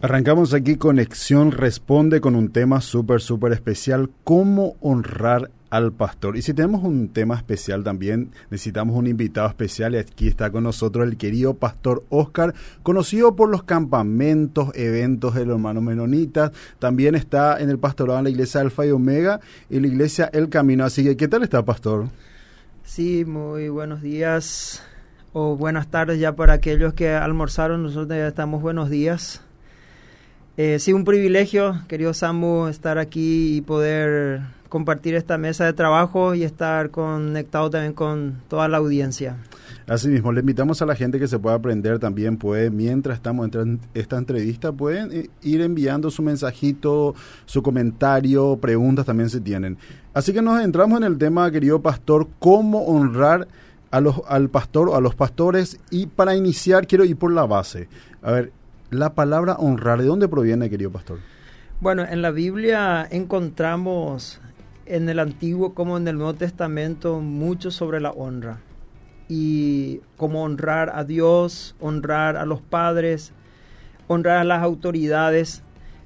Arrancamos 0.00 0.54
aquí 0.54 0.76
Conexión 0.76 1.50
Responde 1.50 2.20
con 2.20 2.36
un 2.36 2.50
tema 2.52 2.80
súper, 2.80 3.20
súper 3.20 3.50
especial, 3.50 4.10
cómo 4.22 4.76
honrar 4.80 5.50
al 5.70 5.90
pastor. 5.90 6.36
Y 6.36 6.42
si 6.42 6.54
tenemos 6.54 6.84
un 6.84 7.08
tema 7.08 7.34
especial 7.34 7.82
también, 7.82 8.30
necesitamos 8.48 8.96
un 8.96 9.08
invitado 9.08 9.48
especial 9.48 9.96
y 9.96 9.98
aquí 9.98 10.28
está 10.28 10.52
con 10.52 10.62
nosotros 10.62 11.04
el 11.04 11.16
querido 11.16 11.54
pastor 11.54 12.04
Oscar, 12.10 12.54
conocido 12.84 13.34
por 13.34 13.48
los 13.48 13.64
campamentos, 13.64 14.70
eventos 14.76 15.34
de 15.34 15.44
los 15.44 15.56
hermanos 15.56 15.82
menonitas. 15.82 16.52
También 16.78 17.16
está 17.16 17.58
en 17.60 17.68
el 17.68 17.80
pastorado 17.80 18.20
en 18.20 18.24
la 18.24 18.30
iglesia 18.30 18.60
Alfa 18.60 18.86
y 18.86 18.92
Omega 18.92 19.40
y 19.68 19.80
la 19.80 19.88
iglesia 19.88 20.30
El 20.32 20.48
Camino. 20.48 20.84
Así 20.84 21.02
que, 21.02 21.16
¿qué 21.16 21.26
tal 21.26 21.42
está, 21.42 21.64
pastor? 21.64 22.06
Sí, 22.84 23.24
muy 23.24 23.68
buenos 23.68 24.00
días 24.00 24.80
o 25.32 25.56
buenas 25.56 25.88
tardes 25.88 26.20
ya 26.20 26.36
para 26.36 26.52
aquellos 26.52 26.94
que 26.94 27.10
almorzaron. 27.10 27.82
Nosotros 27.82 28.16
ya 28.16 28.28
estamos 28.28 28.62
buenos 28.62 28.90
días. 28.90 29.42
Eh, 30.60 30.80
sí, 30.80 30.92
un 30.92 31.04
privilegio, 31.04 31.82
querido 31.86 32.12
Samu, 32.12 32.66
estar 32.66 32.98
aquí 32.98 33.58
y 33.58 33.60
poder 33.60 34.40
compartir 34.68 35.14
esta 35.14 35.38
mesa 35.38 35.64
de 35.64 35.72
trabajo 35.72 36.34
y 36.34 36.42
estar 36.42 36.90
conectado 36.90 37.70
también 37.70 37.92
con 37.92 38.42
toda 38.48 38.66
la 38.66 38.78
audiencia. 38.78 39.36
Asimismo, 39.86 40.32
le 40.32 40.40
invitamos 40.40 40.82
a 40.82 40.86
la 40.86 40.96
gente 40.96 41.20
que 41.20 41.28
se 41.28 41.38
pueda 41.38 41.54
aprender 41.54 42.00
también, 42.00 42.38
puede, 42.38 42.70
mientras 42.70 43.18
estamos 43.18 43.54
en 43.54 43.78
esta 43.94 44.18
entrevista, 44.18 44.72
pueden 44.72 45.12
eh, 45.12 45.30
ir 45.42 45.60
enviando 45.60 46.10
su 46.10 46.24
mensajito, 46.24 47.14
su 47.46 47.62
comentario, 47.62 48.56
preguntas 48.56 49.06
también 49.06 49.30
si 49.30 49.40
tienen. 49.40 49.78
Así 50.12 50.32
que 50.32 50.42
nos 50.42 50.60
entramos 50.60 50.98
en 50.98 51.04
el 51.04 51.18
tema, 51.18 51.48
querido 51.52 51.80
pastor, 51.80 52.26
cómo 52.40 52.84
honrar 52.84 53.46
a 53.92 54.00
los, 54.00 54.22
al 54.26 54.48
pastor 54.48 54.88
o 54.88 54.96
a 54.96 55.00
los 55.00 55.14
pastores. 55.14 55.78
Y 55.92 56.06
para 56.06 56.34
iniciar, 56.34 56.88
quiero 56.88 57.04
ir 57.04 57.16
por 57.16 57.32
la 57.32 57.46
base. 57.46 57.88
A 58.22 58.32
ver, 58.32 58.52
la 58.90 59.14
palabra 59.14 59.54
honrar, 59.54 60.00
¿de 60.00 60.06
dónde 60.06 60.28
proviene, 60.28 60.70
querido 60.70 60.90
pastor? 60.90 61.18
Bueno, 61.80 62.04
en 62.08 62.22
la 62.22 62.30
Biblia 62.30 63.06
encontramos 63.10 64.40
en 64.86 65.08
el 65.08 65.18
Antiguo 65.18 65.74
como 65.74 65.96
en 65.96 66.08
el 66.08 66.16
Nuevo 66.16 66.34
Testamento 66.34 67.20
mucho 67.20 67.70
sobre 67.70 68.00
la 68.00 68.10
honra. 68.10 68.60
Y 69.28 70.00
cómo 70.16 70.42
honrar 70.42 70.90
a 70.94 71.04
Dios, 71.04 71.76
honrar 71.80 72.36
a 72.36 72.46
los 72.46 72.62
padres, 72.62 73.32
honrar 74.06 74.38
a 74.38 74.44
las 74.44 74.62
autoridades. 74.62 75.62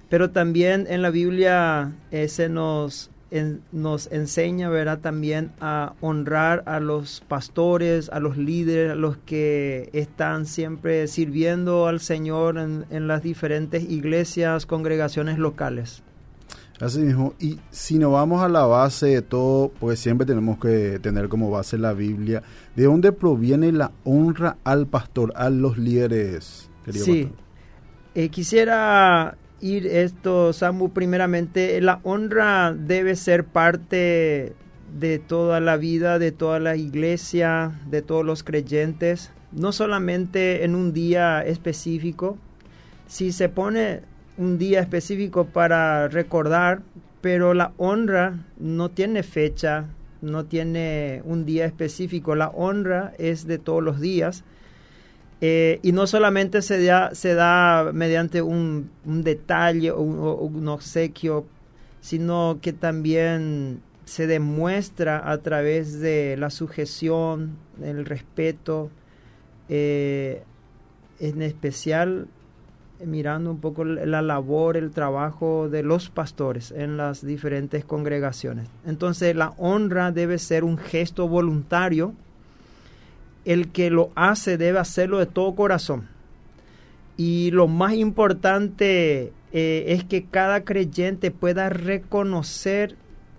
Pero 0.08 0.30
también 0.30 0.86
en 0.90 1.02
la 1.02 1.10
Biblia 1.10 1.92
eh, 2.10 2.28
se 2.28 2.48
nos 2.48 3.11
nos 3.72 4.10
enseña, 4.12 4.68
¿verdad? 4.68 4.98
También 5.00 5.52
a 5.60 5.94
honrar 6.00 6.62
a 6.66 6.80
los 6.80 7.22
pastores, 7.26 8.10
a 8.10 8.20
los 8.20 8.36
líderes, 8.36 8.92
a 8.92 8.94
los 8.94 9.16
que 9.16 9.88
están 9.92 10.46
siempre 10.46 11.08
sirviendo 11.08 11.86
al 11.86 12.00
Señor 12.00 12.58
en, 12.58 13.08
las 13.08 13.22
diferentes 13.22 13.88
iglesias, 13.88 14.66
congregaciones 14.66 15.38
locales. 15.38 16.02
Así 16.80 17.00
mismo, 17.00 17.34
y 17.38 17.58
si 17.70 17.98
nos 17.98 18.12
vamos 18.12 18.42
a 18.42 18.48
la 18.48 18.66
base 18.66 19.06
de 19.06 19.22
todo, 19.22 19.70
pues 19.80 20.00
siempre 20.00 20.26
tenemos 20.26 20.58
que 20.58 20.98
tener 21.00 21.28
como 21.28 21.50
base 21.50 21.78
la 21.78 21.92
Biblia. 21.92 22.42
¿De 22.74 22.84
dónde 22.84 23.12
proviene 23.12 23.72
la 23.72 23.92
honra 24.04 24.56
al 24.64 24.86
pastor, 24.86 25.32
a 25.36 25.48
los 25.48 25.78
líderes? 25.78 26.68
Sí, 26.90 27.30
eh, 28.14 28.28
quisiera 28.28 29.36
ir 29.62 29.86
esto, 29.86 30.52
Samu, 30.52 30.90
primeramente, 30.90 31.80
la 31.80 32.00
honra 32.02 32.74
debe 32.74 33.16
ser 33.16 33.44
parte 33.44 34.54
de 34.98 35.18
toda 35.18 35.60
la 35.60 35.76
vida, 35.76 36.18
de 36.18 36.32
toda 36.32 36.58
la 36.58 36.76
iglesia, 36.76 37.80
de 37.88 38.02
todos 38.02 38.26
los 38.26 38.42
creyentes, 38.42 39.30
no 39.52 39.72
solamente 39.72 40.64
en 40.64 40.74
un 40.74 40.92
día 40.92 41.42
específico. 41.44 42.36
Si 43.06 43.32
se 43.32 43.48
pone 43.48 44.00
un 44.36 44.58
día 44.58 44.80
específico 44.80 45.46
para 45.46 46.08
recordar, 46.08 46.82
pero 47.20 47.54
la 47.54 47.72
honra 47.76 48.44
no 48.58 48.90
tiene 48.90 49.22
fecha, 49.22 49.86
no 50.20 50.44
tiene 50.44 51.22
un 51.24 51.46
día 51.46 51.66
específico, 51.66 52.34
la 52.34 52.48
honra 52.48 53.12
es 53.18 53.46
de 53.46 53.58
todos 53.58 53.82
los 53.82 54.00
días 54.00 54.44
eh, 55.44 55.80
y 55.82 55.90
no 55.90 56.06
solamente 56.06 56.62
se 56.62 56.84
da, 56.84 57.16
se 57.16 57.34
da 57.34 57.90
mediante 57.92 58.42
un, 58.42 58.92
detalle 59.04 59.90
o 59.90 60.00
un, 60.00 60.68
obsequio, 60.68 61.46
sino 62.00 62.60
que 62.62 62.72
también 62.72 63.82
se 64.04 64.28
demuestra 64.28 65.28
a 65.28 65.38
través 65.38 65.98
de 65.98 66.36
la 66.36 66.48
sujeción, 66.48 67.56
el 67.82 68.06
respeto, 68.06 68.90
eh, 69.68 70.44
en 71.18 71.42
especial 71.42 72.28
mirando 73.04 73.50
un 73.50 73.58
poco 73.58 73.84
la 73.84 74.22
labor, 74.22 74.76
el 74.76 74.92
trabajo 74.92 75.68
de 75.68 75.82
los 75.82 76.08
pastores 76.08 76.70
en 76.70 76.96
las 76.96 77.26
diferentes 77.26 77.84
congregaciones. 77.84 78.68
Entonces 78.86 79.34
la 79.34 79.54
honra 79.58 80.12
debe 80.12 80.38
ser 80.38 80.62
un 80.62 80.78
gesto 80.78 81.26
voluntario 81.26 82.14
el 83.44 83.68
que 83.68 83.90
lo 83.90 84.10
hace 84.14 84.56
debe 84.56 84.78
hacerlo 84.78 85.18
de 85.18 85.26
todo 85.26 85.54
corazón. 85.54 86.08
Y 87.16 87.50
lo 87.50 87.68
más 87.68 87.94
importante 87.94 89.32
eh, 89.52 89.84
es 89.88 90.04
que 90.04 90.24
cada 90.24 90.64
creyente 90.64 91.30
pueda 91.30 91.68
reconocer 91.68 92.96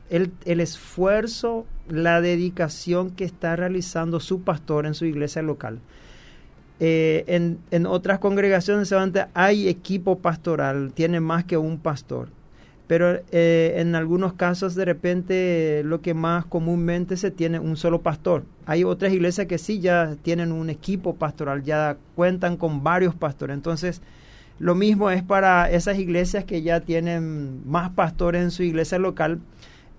el, 0.09 0.31
esfuerzo, 0.45 1.65
la 1.89 2.21
dedicación 2.21 3.11
que 3.11 3.23
está 3.23 3.55
realizando 3.55 4.19
su 4.19 4.41
pastor 4.41 4.85
en 4.85 4.93
su 4.93 5.05
iglesia 5.05 5.41
local. 5.41 5.79
Eh, 6.79 7.23
en, 7.27 7.59
en, 7.71 7.85
otras 7.85 8.19
congregaciones 8.19 8.93
hay 9.33 9.67
equipo 9.67 10.19
pastoral, 10.19 10.91
tiene 10.93 11.19
más 11.19 11.45
que 11.45 11.57
un 11.57 11.79
pastor 11.79 12.29
pero 12.87 13.21
eh, 13.31 13.75
en 13.77 13.95
algunos 13.95 14.33
casos 14.33 14.75
de 14.75 14.85
repente 14.85 15.81
lo 15.85 16.01
que 16.01 16.13
más 16.13 16.45
comúnmente 16.45 17.17
se 17.17 17.31
tiene 17.31 17.59
un 17.59 17.77
solo 17.77 18.01
pastor. 18.01 18.43
Hay 18.65 18.83
otras 18.83 19.13
iglesias 19.13 19.47
que 19.47 19.57
sí 19.57 19.79
ya 19.79 20.15
tienen 20.21 20.51
un 20.51 20.69
equipo 20.69 21.15
pastoral, 21.15 21.63
ya 21.63 21.97
cuentan 22.15 22.57
con 22.57 22.83
varios 22.83 23.15
pastores. 23.15 23.53
Entonces, 23.53 24.01
lo 24.59 24.75
mismo 24.75 25.09
es 25.09 25.23
para 25.23 25.69
esas 25.71 25.97
iglesias 25.97 26.43
que 26.43 26.61
ya 26.61 26.81
tienen 26.81 27.67
más 27.69 27.89
pastores 27.91 28.43
en 28.43 28.51
su 28.51 28.63
iglesia 28.63 28.99
local. 28.99 29.39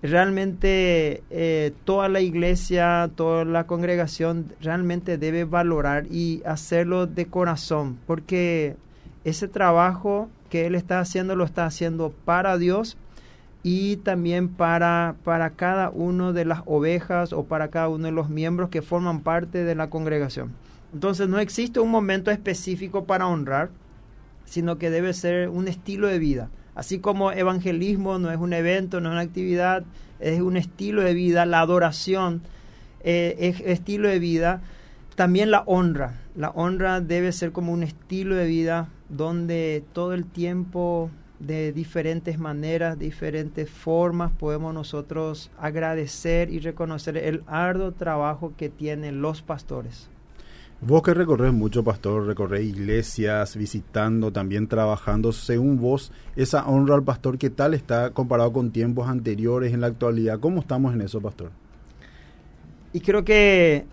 Realmente 0.02 1.22
eh, 1.30 1.72
toda 1.84 2.10
la 2.10 2.20
iglesia, 2.20 3.10
toda 3.16 3.46
la 3.46 3.66
congregación 3.66 4.52
realmente 4.60 5.16
debe 5.16 5.44
valorar 5.44 6.06
y 6.10 6.42
hacerlo 6.44 7.06
de 7.06 7.26
corazón, 7.26 7.98
porque 8.06 8.76
ese 9.24 9.48
trabajo 9.48 10.28
que 10.54 10.66
él 10.66 10.76
está 10.76 11.00
haciendo 11.00 11.34
lo 11.34 11.42
está 11.42 11.66
haciendo 11.66 12.14
para 12.24 12.58
Dios 12.58 12.96
y 13.64 13.96
también 13.96 14.48
para, 14.48 15.16
para 15.24 15.50
cada 15.50 15.90
uno 15.90 16.32
de 16.32 16.44
las 16.44 16.60
ovejas 16.64 17.32
o 17.32 17.42
para 17.42 17.70
cada 17.70 17.88
uno 17.88 18.04
de 18.04 18.12
los 18.12 18.28
miembros 18.28 18.68
que 18.68 18.80
forman 18.80 19.22
parte 19.22 19.64
de 19.64 19.74
la 19.74 19.90
congregación. 19.90 20.52
Entonces 20.92 21.28
no 21.28 21.40
existe 21.40 21.80
un 21.80 21.90
momento 21.90 22.30
específico 22.30 23.04
para 23.04 23.26
honrar, 23.26 23.70
sino 24.44 24.78
que 24.78 24.90
debe 24.90 25.12
ser 25.12 25.48
un 25.48 25.66
estilo 25.66 26.06
de 26.06 26.20
vida. 26.20 26.50
Así 26.76 27.00
como 27.00 27.32
evangelismo 27.32 28.20
no 28.20 28.30
es 28.30 28.38
un 28.38 28.52
evento, 28.52 29.00
no 29.00 29.08
es 29.08 29.14
una 29.14 29.22
actividad, 29.22 29.82
es 30.20 30.40
un 30.40 30.56
estilo 30.56 31.02
de 31.02 31.14
vida, 31.14 31.46
la 31.46 31.58
adoración 31.58 32.42
eh, 33.02 33.34
es 33.40 33.60
estilo 33.60 34.08
de 34.08 34.20
vida, 34.20 34.62
también 35.16 35.50
la 35.50 35.64
honra. 35.66 36.20
La 36.36 36.50
honra 36.50 37.00
debe 37.00 37.32
ser 37.32 37.50
como 37.50 37.72
un 37.72 37.82
estilo 37.82 38.36
de 38.36 38.46
vida 38.46 38.86
donde 39.08 39.84
todo 39.92 40.14
el 40.14 40.24
tiempo 40.26 41.10
de 41.38 41.72
diferentes 41.72 42.38
maneras, 42.38 42.98
diferentes 42.98 43.68
formas, 43.68 44.32
podemos 44.32 44.72
nosotros 44.72 45.50
agradecer 45.58 46.50
y 46.50 46.58
reconocer 46.60 47.16
el 47.16 47.42
arduo 47.46 47.92
trabajo 47.92 48.52
que 48.56 48.68
tienen 48.68 49.20
los 49.20 49.42
pastores. 49.42 50.08
Vos 50.80 51.02
que 51.02 51.14
recorres 51.14 51.52
mucho, 51.52 51.82
pastor, 51.82 52.26
recorres 52.26 52.62
iglesias, 52.64 53.56
visitando, 53.56 54.32
también 54.32 54.66
trabajando, 54.66 55.32
según 55.32 55.80
vos, 55.80 56.12
esa 56.36 56.66
honra 56.66 56.94
al 56.94 57.02
pastor, 57.02 57.38
¿qué 57.38 57.48
tal 57.48 57.74
está 57.74 58.10
comparado 58.10 58.52
con 58.52 58.70
tiempos 58.70 59.08
anteriores 59.08 59.72
en 59.72 59.80
la 59.80 59.86
actualidad? 59.86 60.40
¿Cómo 60.40 60.60
estamos 60.60 60.92
en 60.92 61.00
eso, 61.00 61.20
pastor? 61.20 61.52
Y 62.92 63.00
creo 63.00 63.24
que 63.24 63.86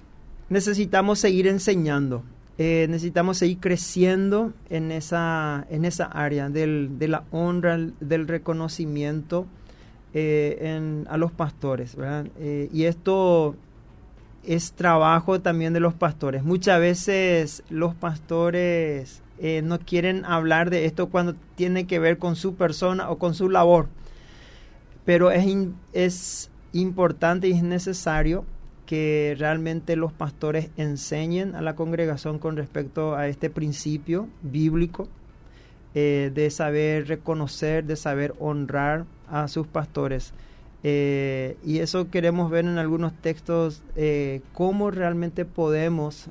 necesitamos 0.50 1.20
seguir 1.20 1.48
enseñando. 1.48 2.24
Eh, 2.64 2.86
necesitamos 2.88 3.40
seguir 3.40 3.58
creciendo 3.58 4.54
en 4.70 4.92
esa, 4.92 5.66
en 5.72 5.84
esa 5.84 6.06
área 6.06 6.48
del, 6.48 7.00
de 7.00 7.08
la 7.08 7.24
honra, 7.32 7.76
del 8.00 8.28
reconocimiento 8.28 9.48
eh, 10.14 11.04
a 11.10 11.18
los 11.18 11.32
pastores. 11.32 11.98
Eh, 12.40 12.70
y 12.72 12.84
esto 12.84 13.56
es 14.44 14.74
trabajo 14.74 15.42
también 15.42 15.74
de 15.74 15.80
los 15.80 15.96
pastores. 15.96 16.44
Muchas 16.44 16.80
veces 16.80 17.64
los 17.72 17.96
pastores 17.96 19.24
no 19.64 19.80
quieren 19.80 20.24
hablar 20.24 20.70
de 20.70 20.86
esto 20.86 21.10
cuando 21.10 21.34
tiene 21.56 21.88
que 21.88 21.98
ver 21.98 22.20
con 22.20 22.36
su 22.36 22.54
persona 22.54 23.10
o 23.10 23.18
con 23.18 23.34
su 23.34 23.50
labor. 23.50 23.88
Pero 25.04 25.32
es, 25.32 25.48
es 25.94 26.52
importante 26.74 27.48
y 27.48 27.54
es 27.54 27.64
necesario 27.64 28.46
que 28.92 29.38
realmente 29.40 29.96
los 29.96 30.12
pastores 30.12 30.70
enseñen 30.76 31.56
a 31.56 31.62
la 31.62 31.78
congregación 31.78 32.40
con 32.40 32.58
respecto 32.58 33.16
a 33.16 33.30
este 33.30 33.50
principio 33.50 34.28
bíblico 34.42 35.08
eh, 35.96 36.30
de 36.36 36.50
saber 36.50 37.08
reconocer, 37.08 37.86
de 37.86 37.96
saber 37.96 38.34
honrar 38.38 39.06
a 39.30 39.48
sus 39.48 39.66
pastores. 39.66 40.34
Eh, 40.84 41.56
y 41.64 41.80
eso 41.80 42.10
queremos 42.10 42.52
ver 42.52 42.66
en 42.66 42.78
algunos 42.78 43.14
textos, 43.14 43.82
eh, 43.96 44.42
cómo 44.52 44.92
realmente 44.92 45.46
podemos, 45.46 46.28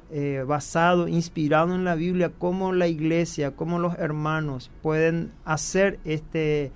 basado, 0.46 1.08
inspirado 1.08 1.74
en 1.74 1.84
la 1.84 1.94
Biblia, 1.94 2.30
cómo 2.38 2.74
la 2.74 2.88
iglesia, 2.88 3.52
cómo 3.52 3.78
los 3.78 3.98
hermanos 3.98 4.70
pueden 4.82 5.32
hacer 5.46 5.98
este, 6.04 6.72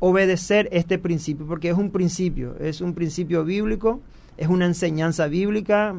obedecer 0.00 0.68
este 0.72 0.98
principio, 0.98 1.46
porque 1.46 1.68
es 1.68 1.78
un 1.78 1.92
principio, 1.92 2.56
es 2.58 2.80
un 2.80 2.94
principio 2.94 3.44
bíblico, 3.44 4.00
es 4.38 4.48
una 4.48 4.64
enseñanza 4.64 5.26
bíblica. 5.26 5.94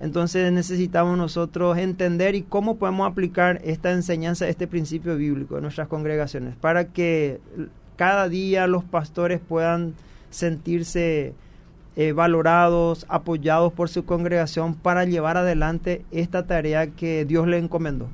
Entonces 0.00 0.52
necesitamos 0.52 1.16
nosotros 1.16 1.78
entender 1.78 2.34
y 2.34 2.42
cómo 2.42 2.76
podemos 2.76 3.10
aplicar 3.10 3.60
esta 3.64 3.92
enseñanza, 3.92 4.48
este 4.48 4.66
principio 4.66 5.16
bíblico 5.16 5.56
en 5.56 5.62
nuestras 5.62 5.88
congregaciones, 5.88 6.54
para 6.56 6.86
que 6.86 7.40
cada 7.96 8.28
día 8.28 8.66
los 8.66 8.84
pastores 8.84 9.40
puedan 9.40 9.94
sentirse 10.30 11.34
eh, 11.94 12.12
valorados, 12.12 13.06
apoyados 13.08 13.72
por 13.72 13.88
su 13.88 14.04
congregación 14.04 14.74
para 14.74 15.04
llevar 15.04 15.36
adelante 15.36 16.04
esta 16.10 16.46
tarea 16.46 16.88
que 16.88 17.24
Dios 17.24 17.46
le 17.46 17.58
encomendó. 17.58 18.08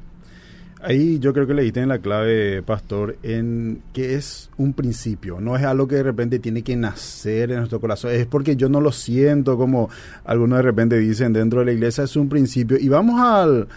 Ahí 0.80 1.19
yo 1.19 1.32
creo 1.32 1.46
que 1.46 1.54
le 1.54 1.62
diste 1.62 1.80
en 1.80 1.88
la 1.88 1.98
clave, 1.98 2.62
pastor, 2.62 3.16
en 3.22 3.82
que 3.92 4.14
es 4.14 4.50
un 4.58 4.72
principio, 4.72 5.40
no 5.40 5.56
es 5.56 5.64
algo 5.64 5.88
que 5.88 5.96
de 5.96 6.04
repente 6.04 6.38
tiene 6.38 6.62
que 6.62 6.76
nacer 6.76 7.50
en 7.50 7.58
nuestro 7.58 7.80
corazón, 7.80 8.12
es 8.12 8.26
porque 8.26 8.54
yo 8.54 8.69
no 8.69 8.80
lo 8.80 8.92
siento 8.92 9.56
como 9.56 9.90
algunos 10.25 10.58
de 10.58 10.62
repente 10.62 10.96
dicen 10.98 11.32
dentro 11.32 11.60
de 11.60 11.66
la 11.66 11.72
iglesia, 11.72 12.04
es 12.04 12.14
un 12.14 12.28
principio. 12.28 12.78
Y 12.78 12.88
vamos 12.88 13.20
al, 13.20 13.69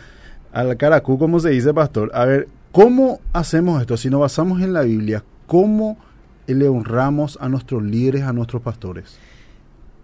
al 0.53 0.77
caracú, 0.77 1.17
como 1.17 1.39
se 1.39 1.49
dice, 1.49 1.73
pastor, 1.73 2.11
a 2.13 2.25
ver, 2.25 2.47
¿cómo 2.71 3.19
hacemos 3.33 3.81
esto? 3.81 3.97
Si 3.97 4.09
nos 4.09 4.21
basamos 4.21 4.61
en 4.61 4.73
la 4.73 4.83
Biblia, 4.83 5.23
¿cómo 5.47 5.97
le 6.53 6.67
honramos 6.67 7.37
a 7.41 7.49
nuestros 7.49 7.83
líderes, 7.83 8.23
a 8.23 8.33
nuestros 8.33 8.61
pastores. 8.61 9.17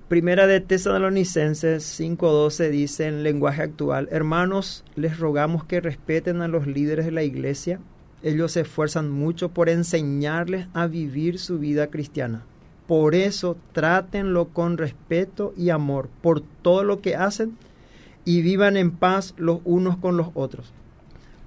Primera 0.08 0.48
de 0.48 0.62
Tesalonicenses 0.62 1.84
5:12 1.84 2.70
dice 2.70 3.08
en 3.08 3.24
lenguaje 3.24 3.62
actual, 3.62 4.08
hermanos, 4.10 4.86
les 4.96 5.20
rogamos 5.20 5.66
que 5.66 5.82
respeten 5.82 6.42
a 6.42 6.48
los 6.48 6.66
líderes 6.66 7.08
de 7.08 7.12
la 7.12 7.24
iglesia. 7.24 7.82
Ellos 8.24 8.54
se 8.54 8.62
esfuerzan 8.62 9.12
mucho 9.12 9.50
por 9.50 9.68
enseñarles 9.68 10.68
a 10.74 10.88
vivir 10.88 11.40
su 11.40 11.60
vida 11.60 11.88
cristiana. 11.88 12.46
Por 12.88 13.16
eso 13.16 13.58
trátenlo 13.74 14.48
con 14.48 14.78
respeto 14.78 15.54
y 15.58 15.72
amor 15.72 16.08
por 16.22 16.40
todo 16.62 16.86
lo 16.86 17.02
que 17.02 17.18
hacen 17.18 17.58
y 18.24 18.42
vivan 18.42 18.78
en 18.78 18.92
paz 18.92 19.34
los 19.36 19.60
unos 19.66 19.98
con 19.98 20.16
los 20.16 20.30
otros. 20.36 20.72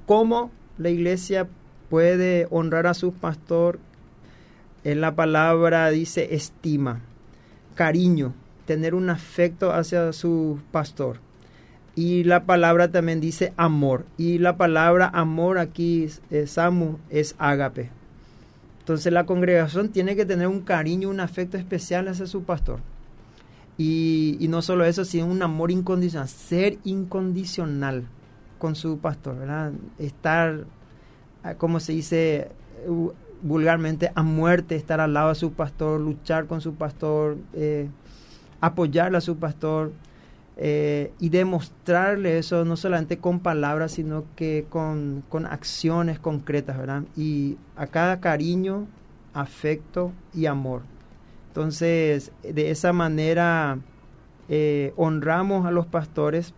¿Cómo 0.04 0.50
la 0.76 0.90
iglesia 0.90 1.48
puede 1.88 2.46
honrar 2.50 2.86
a 2.86 2.92
su 2.92 3.14
pastor 3.14 3.78
en 4.84 5.00
la 5.00 5.14
palabra 5.14 5.88
dice 5.88 6.34
estima, 6.34 7.00
cariño, 7.74 8.34
tener 8.70 8.94
un 8.94 9.10
afecto 9.10 9.72
hacia 9.72 10.12
su 10.12 10.60
pastor. 10.70 11.18
Y 11.96 12.22
la 12.22 12.44
palabra 12.44 12.92
también 12.92 13.20
dice 13.20 13.52
amor. 13.56 14.06
Y 14.16 14.38
la 14.38 14.56
palabra 14.56 15.10
amor 15.12 15.58
aquí, 15.58 16.08
Samu, 16.46 16.98
es 17.08 17.34
ágape. 17.38 17.90
Entonces 18.78 19.12
la 19.12 19.26
congregación 19.26 19.88
tiene 19.88 20.14
que 20.14 20.24
tener 20.24 20.46
un 20.46 20.60
cariño, 20.60 21.08
un 21.08 21.18
afecto 21.18 21.56
especial 21.56 22.06
hacia 22.06 22.28
su 22.28 22.44
pastor. 22.44 22.78
Y, 23.76 24.46
no 24.48 24.62
solo 24.62 24.84
eso, 24.84 25.04
sino 25.04 25.26
un 25.26 25.42
amor 25.42 25.72
incondicional, 25.72 26.28
ser 26.28 26.78
incondicional 26.84 28.04
con 28.60 28.76
su 28.76 28.98
pastor, 28.98 29.36
¿verdad? 29.36 29.72
Estar, 29.98 30.64
ah, 31.42 31.54
como 31.54 31.80
se 31.80 31.94
dice, 31.94 32.52
vulgarmente 33.42 34.12
a 34.14 34.22
muerte 34.22 34.76
estar 34.76 35.00
al 35.00 35.14
lado 35.14 35.30
de 35.30 35.34
su 35.34 35.54
pastor, 35.54 36.00
luchar 36.00 36.46
con 36.46 36.60
su 36.60 36.74
pastor, 36.74 37.36
eh, 37.52 37.88
apoyarle 38.60 39.18
a 39.18 39.20
su 39.20 39.36
pastor 39.36 39.92
eh, 40.56 41.12
y 41.18 41.30
demostrarle 41.30 42.38
eso 42.38 42.64
no 42.64 42.76
solamente 42.76 43.18
con 43.18 43.40
palabras, 43.40 43.92
sino 43.92 44.24
que 44.36 44.66
con, 44.68 45.24
acciones 45.48 46.18
concretas, 46.18 46.76
¿verdad? 46.76 47.02
Y 47.16 47.56
a 47.76 47.86
cada 47.86 48.20
cariño, 48.20 48.86
afecto 49.32 50.12
y 50.34 50.46
amor. 50.46 50.82
Entonces, 51.48 52.32
de 52.42 52.70
esa 52.70 52.92
manera 52.92 53.78
eh, 54.48 54.92
honramos 54.96 55.66
a 55.66 55.70
los 55.70 55.86
pastores 55.86 56.52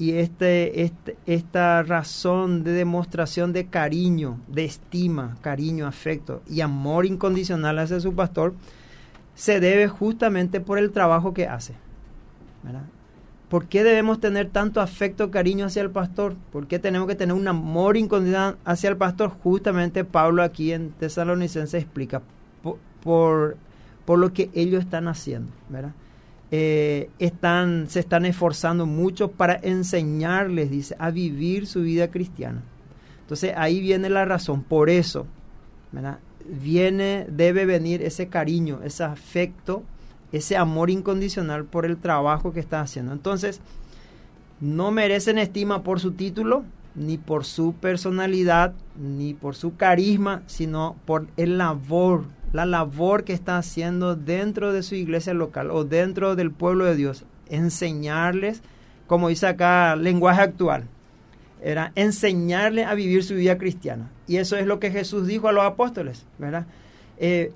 y 0.00 0.12
este, 0.12 0.82
este, 0.82 1.18
esta 1.26 1.82
razón 1.82 2.64
de 2.64 2.72
demostración 2.72 3.52
de 3.52 3.66
cariño, 3.66 4.40
de 4.48 4.64
estima, 4.64 5.36
cariño, 5.42 5.86
afecto 5.86 6.40
y 6.48 6.62
amor 6.62 7.04
incondicional 7.04 7.78
hacia 7.78 8.00
su 8.00 8.14
pastor, 8.14 8.54
se 9.34 9.60
debe 9.60 9.88
justamente 9.88 10.60
por 10.60 10.78
el 10.78 10.90
trabajo 10.90 11.32
que 11.32 11.46
hace. 11.46 11.74
¿Por 13.48 13.66
qué 13.66 13.82
debemos 13.82 14.20
tener 14.20 14.48
tanto 14.48 14.80
afecto, 14.80 15.30
cariño 15.30 15.66
hacia 15.66 15.82
el 15.82 15.90
pastor? 15.90 16.36
¿Por 16.52 16.68
qué 16.68 16.78
tenemos 16.78 17.08
que 17.08 17.16
tener 17.16 17.34
un 17.34 17.48
amor 17.48 17.96
incondicional 17.96 18.58
hacia 18.64 18.90
el 18.90 18.96
pastor? 18.96 19.30
Justamente 19.42 20.04
Pablo 20.04 20.44
aquí 20.44 20.72
en 20.72 20.90
Tesalonicense 20.92 21.78
explica 21.78 22.22
por, 23.02 23.56
por, 24.04 24.18
lo 24.18 24.32
que 24.32 24.50
ellos 24.54 24.84
están 24.84 25.08
haciendo. 25.08 25.50
¿verdad? 25.68 25.92
Eh, 26.52 27.10
están, 27.18 27.88
se 27.88 28.00
están 28.00 28.24
esforzando 28.24 28.86
mucho 28.86 29.32
para 29.32 29.58
enseñarles, 29.62 30.70
dice, 30.70 30.94
a 30.98 31.10
vivir 31.10 31.66
su 31.66 31.80
vida 31.80 32.08
cristiana. 32.08 32.62
Entonces 33.22 33.52
ahí 33.56 33.80
viene 33.80 34.10
la 34.10 34.24
razón, 34.24 34.62
por 34.62 34.90
eso, 34.90 35.26
viene, 36.46 37.26
debe 37.28 37.66
venir 37.66 38.02
ese 38.02 38.28
cariño, 38.28 38.80
ese 38.84 39.04
afecto, 39.04 39.82
ese 40.32 40.56
amor 40.56 40.90
incondicional 40.90 41.64
por 41.64 41.86
el 41.86 41.96
trabajo 41.96 42.52
que 42.52 42.60
está 42.60 42.80
haciendo. 42.80 43.12
Entonces, 43.12 43.60
no 44.60 44.90
merecen 44.90 45.38
estima 45.38 45.82
por 45.82 46.00
su 46.00 46.12
título, 46.12 46.64
ni 46.94 47.18
por 47.18 47.44
su 47.44 47.74
personalidad, 47.74 48.74
ni 48.96 49.34
por 49.34 49.54
su 49.54 49.76
carisma, 49.76 50.42
sino 50.46 50.96
por 51.06 51.28
el 51.36 51.58
labor 51.58 52.24
la 52.52 52.66
labor 52.66 53.24
que 53.24 53.32
está 53.32 53.58
haciendo 53.58 54.16
dentro 54.16 54.72
de 54.72 54.82
su 54.82 54.94
iglesia 54.94 55.34
local 55.34 55.70
o 55.70 55.84
dentro 55.84 56.36
del 56.36 56.50
pueblo 56.50 56.84
de 56.84 56.96
Dios. 56.96 57.24
Enseñarles, 57.48 58.62
como 59.06 59.28
dice 59.28 59.46
acá, 59.46 59.96
lenguaje 59.96 60.42
actual. 60.42 60.84
Era 61.62 61.92
enseñarles 61.94 62.86
a 62.86 62.94
vivir 62.94 63.22
su 63.22 63.34
vida 63.34 63.58
cristiana. 63.58 64.10
Y 64.26 64.36
eso 64.36 64.56
es 64.56 64.66
lo 64.66 64.80
que 64.80 64.90
Jesús 64.90 65.26
dijo 65.26 65.48
a 65.48 65.52
los 65.52 65.64
apóstoles, 65.64 66.24
¿verdad? 66.38 66.66
Eh, 67.18 67.52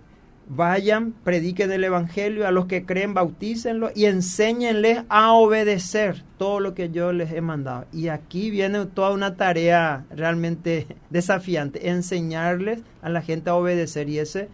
vayan, 0.49 1.13
prediquen 1.25 1.73
el 1.73 1.85
Evangelio, 1.85 2.47
a 2.47 2.51
los 2.51 2.67
que 2.67 2.85
creen, 2.85 3.15
bautícenlo 3.15 3.91
y 3.95 4.05
enséñenles 4.05 5.03
a 5.09 5.33
obedecer 5.33 6.23
todo 6.39 6.61
lo 6.61 6.75
que 6.75 6.91
yo 6.91 7.13
les 7.13 7.33
he 7.33 7.41
mandado. 7.41 7.87
Y 7.93 8.09
aquí 8.09 8.51
viene 8.51 8.87
toda 8.87 9.13
una 9.13 9.37
tarea 9.37 10.05
realmente 10.11 10.87
desafiante, 11.11 11.89
enseñarles 11.89 12.81
a 13.03 13.09
la 13.09 13.23
gente 13.23 13.51
a 13.51 13.55
obedecer. 13.55 14.09
Y 14.09 14.19
ese 14.19 14.49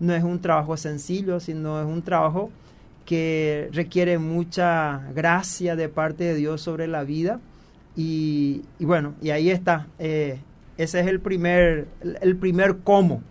no 0.00 0.14
es 0.14 0.24
un 0.24 0.40
trabajo 0.40 0.76
sencillo, 0.76 1.40
sino 1.40 1.80
es 1.80 1.86
un 1.86 2.02
trabajo 2.02 2.50
que 3.04 3.68
requiere 3.72 4.18
mucha 4.18 5.00
gracia 5.14 5.76
de 5.76 5.88
parte 5.88 6.24
de 6.24 6.34
Dios 6.34 6.60
sobre 6.60 6.88
la 6.88 7.04
vida. 7.04 7.40
Y, 7.96 8.62
bueno, 8.78 9.14
y 9.22 9.30
ahí 9.30 9.50
está. 9.50 9.86
Eh, 9.98 10.38
ese 10.76 11.00
es 11.00 11.06
el 11.06 11.20
primer, 11.20 11.86
el 12.20 12.36
primer 12.36 12.76
cómo. 12.84 13.22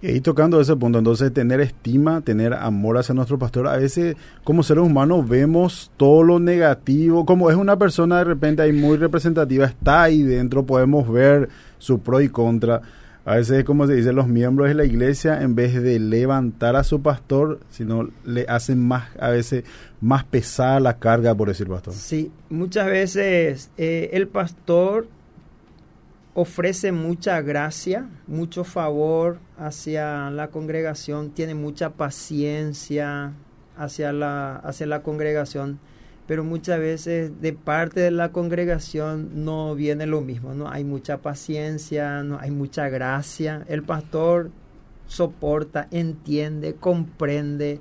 Y 0.00 0.20
tocando 0.20 0.60
ese 0.60 0.76
punto, 0.76 0.98
entonces 0.98 1.32
tener 1.32 1.60
estima, 1.60 2.20
tener 2.20 2.54
amor 2.54 2.98
hacia 2.98 3.16
nuestro 3.16 3.36
pastor, 3.36 3.66
a 3.66 3.76
veces 3.76 4.16
como 4.44 4.62
seres 4.62 4.84
humanos 4.84 5.28
vemos 5.28 5.90
todo 5.96 6.22
lo 6.22 6.38
negativo, 6.38 7.26
como 7.26 7.50
es 7.50 7.56
una 7.56 7.76
persona 7.76 8.18
de 8.18 8.24
repente 8.24 8.62
ahí 8.62 8.72
muy 8.72 8.96
representativa, 8.96 9.66
está 9.66 10.04
ahí 10.04 10.22
dentro, 10.22 10.64
podemos 10.64 11.10
ver 11.10 11.48
su 11.78 11.98
pro 11.98 12.20
y 12.20 12.28
contra, 12.28 12.80
a 13.28 13.36
veces, 13.36 13.62
como 13.64 13.86
se 13.86 13.94
dice, 13.94 14.14
los 14.14 14.26
miembros 14.26 14.68
de 14.68 14.74
la 14.74 14.86
iglesia, 14.86 15.42
en 15.42 15.54
vez 15.54 15.74
de 15.74 15.98
levantar 15.98 16.76
a 16.76 16.82
su 16.82 17.02
pastor, 17.02 17.60
sino 17.68 18.08
le 18.24 18.46
hacen 18.48 18.78
más, 18.78 19.10
a 19.20 19.28
veces, 19.28 19.64
más 20.00 20.24
pesada 20.24 20.80
la 20.80 20.98
carga, 20.98 21.34
por 21.34 21.48
decir 21.48 21.68
pastor. 21.68 21.92
Sí, 21.92 22.32
muchas 22.48 22.86
veces 22.86 23.70
eh, 23.76 24.08
el 24.14 24.28
pastor 24.28 25.08
ofrece 26.32 26.90
mucha 26.90 27.42
gracia, 27.42 28.08
mucho 28.26 28.64
favor 28.64 29.36
hacia 29.58 30.30
la 30.30 30.48
congregación, 30.48 31.28
tiene 31.28 31.54
mucha 31.54 31.90
paciencia 31.90 33.34
hacia 33.76 34.10
la, 34.14 34.56
hacia 34.56 34.86
la 34.86 35.02
congregación 35.02 35.80
pero 36.28 36.44
muchas 36.44 36.78
veces 36.78 37.40
de 37.40 37.54
parte 37.54 38.00
de 38.00 38.10
la 38.10 38.32
congregación 38.32 39.44
no 39.44 39.74
viene 39.74 40.04
lo 40.04 40.20
mismo, 40.20 40.52
no 40.52 40.70
hay 40.70 40.84
mucha 40.84 41.16
paciencia, 41.18 42.22
no 42.22 42.38
hay 42.38 42.50
mucha 42.50 42.90
gracia. 42.90 43.64
El 43.66 43.82
pastor 43.82 44.50
soporta, 45.06 45.88
entiende, 45.90 46.74
comprende, 46.74 47.80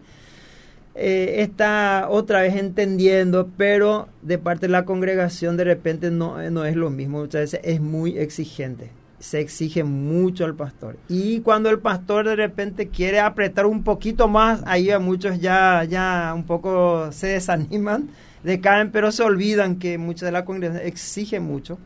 eh, 0.96 1.42
está 1.42 2.08
otra 2.10 2.42
vez 2.42 2.56
entendiendo, 2.56 3.50
pero 3.58 4.08
de 4.22 4.38
parte 4.38 4.68
de 4.68 4.72
la 4.72 4.86
congregación 4.86 5.58
de 5.58 5.66
repente 5.66 6.10
no, 6.10 6.42
no 6.50 6.63
es 6.63 6.77
lo 6.77 6.89
mismo, 6.89 7.20
muchas 7.20 7.42
veces 7.42 7.60
es 7.66 7.82
muy 7.82 8.18
exigente, 8.18 8.92
se 9.20 9.42
exige 9.42 9.84
mucho 9.84 10.46
al 10.46 10.56
pastor. 10.56 10.96
Y 11.10 11.42
cuando 11.42 11.70
el 11.70 11.80
pastor 11.80 12.30
de 12.30 12.38
repente 12.38 12.88
quiere 12.88 13.20
apretar 13.20 13.66
un 13.66 13.84
poquito 13.84 14.30
más, 14.30 14.63
ahí 14.66 14.89
a 14.89 15.00
muchos 15.00 15.42
ya, 15.42 15.84
ya 15.84 16.32
un 16.34 16.46
poco 16.46 17.12
se 17.12 17.27
desaniman, 17.27 18.10
decaen, 18.44 18.91
pero 18.91 19.12
se 19.12 19.24
olvidan 19.24 19.77
que 19.77 19.98
mucha 19.98 20.25
de 20.25 20.32
la 20.32 20.46
congregación 20.46 20.88
exige 20.88 21.39
mucho 21.39 21.77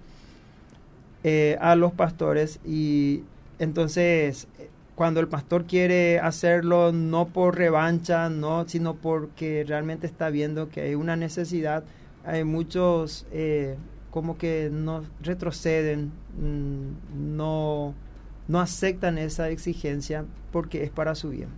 eh, 1.23 1.57
a 1.61 1.75
los 1.75 1.91
pastores 1.93 2.59
y 2.65 3.23
entonces 3.59 4.47
cuando 4.95 5.19
el 5.19 5.27
pastor 5.27 5.65
quiere 5.65 6.19
hacerlo 6.19 6.91
no 6.91 7.29
por 7.29 7.57
revancha, 7.57 8.29
no, 8.29 8.67
sino 8.67 8.95
porque 8.95 9.63
realmente 9.67 10.05
está 10.05 10.29
viendo 10.29 10.69
que 10.69 10.81
hay 10.81 10.95
una 10.95 11.15
necesidad, 11.15 11.83
hay 12.23 12.43
muchos 12.43 13.25
eh, 13.31 13.77
como 14.11 14.37
que 14.37 14.69
no 14.71 15.03
retroceden, 15.21 16.11
mm, 16.39 17.35
no, 17.35 17.95
no 18.47 18.59
aceptan 18.59 19.17
esa 19.17 19.49
exigencia 19.49 20.25
porque 20.51 20.83
es 20.83 20.91
para 20.91 21.15
su 21.15 21.29
bien. 21.29 21.49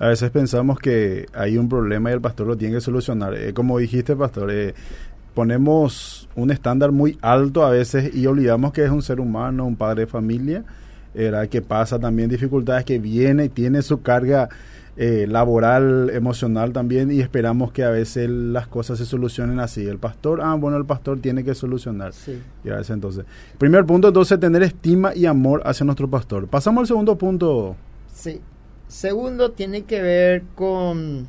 A 0.00 0.08
veces 0.08 0.30
pensamos 0.30 0.78
que 0.78 1.26
hay 1.32 1.58
un 1.58 1.68
problema 1.68 2.10
y 2.10 2.14
el 2.14 2.20
pastor 2.20 2.46
lo 2.46 2.56
tiene 2.56 2.74
que 2.74 2.80
solucionar. 2.80 3.34
Eh, 3.34 3.52
como 3.52 3.78
dijiste, 3.78 4.14
pastor, 4.14 4.50
eh, 4.50 4.74
ponemos 5.34 6.28
un 6.36 6.50
estándar 6.50 6.92
muy 6.92 7.18
alto 7.20 7.64
a 7.64 7.70
veces 7.70 8.14
y 8.14 8.26
olvidamos 8.26 8.72
que 8.72 8.84
es 8.84 8.90
un 8.90 9.02
ser 9.02 9.20
humano, 9.20 9.66
un 9.66 9.76
padre 9.76 10.02
de 10.02 10.06
familia 10.06 10.64
era 11.14 11.46
que 11.48 11.62
pasa 11.62 11.98
también 11.98 12.28
dificultades, 12.28 12.84
que 12.84 12.98
viene 12.98 13.46
y 13.46 13.48
tiene 13.48 13.82
su 13.82 14.02
carga 14.02 14.48
eh, 14.96 15.26
laboral, 15.28 16.10
emocional 16.10 16.72
también 16.72 17.10
y 17.10 17.20
esperamos 17.20 17.72
que 17.72 17.84
a 17.84 17.90
veces 17.90 18.28
las 18.28 18.66
cosas 18.66 18.98
se 18.98 19.06
solucionen 19.06 19.60
así. 19.60 19.86
El 19.86 19.98
pastor, 19.98 20.40
ah, 20.42 20.54
bueno, 20.54 20.76
el 20.76 20.84
pastor 20.84 21.20
tiene 21.20 21.44
que 21.44 21.54
solucionar. 21.54 22.12
Sí. 22.12 22.40
Y 22.64 22.70
a 22.70 22.76
veces 22.76 22.90
entonces. 22.90 23.24
Primer 23.58 23.84
punto, 23.84 24.08
entonces, 24.08 24.38
tener 24.40 24.62
estima 24.62 25.14
y 25.14 25.26
amor 25.26 25.62
hacia 25.64 25.84
nuestro 25.84 26.08
pastor. 26.08 26.46
Pasamos 26.48 26.82
al 26.82 26.86
segundo 26.86 27.16
punto. 27.16 27.76
Sí. 28.12 28.40
Segundo, 28.88 29.52
tiene 29.52 29.82
que 29.84 30.02
ver 30.02 30.42
con 30.54 31.28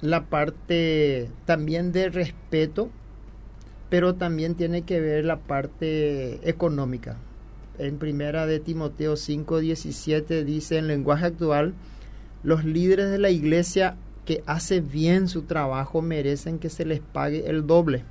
la 0.00 0.26
parte 0.26 1.30
también 1.46 1.92
de 1.92 2.10
respeto, 2.10 2.90
pero 3.90 4.14
también 4.14 4.54
tiene 4.54 4.82
que 4.82 5.00
ver 5.00 5.24
la 5.24 5.38
parte 5.38 6.48
económica 6.48 7.16
en 7.78 7.98
primera 7.98 8.46
de 8.46 8.60
Timoteo 8.60 9.14
5:17 9.16 10.44
dice 10.44 10.78
en 10.78 10.86
lenguaje 10.86 11.26
actual, 11.26 11.74
los 12.42 12.64
líderes 12.64 13.10
de 13.10 13.18
la 13.18 13.30
iglesia 13.30 13.96
que 14.24 14.42
hace 14.46 14.80
bien 14.80 15.28
su 15.28 15.42
trabajo 15.42 16.02
merecen 16.02 16.58
que 16.58 16.70
se 16.70 16.84
les 16.84 17.00
pague 17.00 17.48
el 17.48 17.66
doble, 17.66 18.04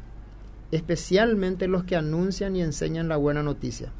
especialmente 0.72 1.68
los 1.68 1.84
que 1.84 1.96
anuncian 1.96 2.56
y 2.56 2.62
enseñan 2.62 3.08
la 3.08 3.18
buena 3.18 3.44
noticia. 3.44 3.92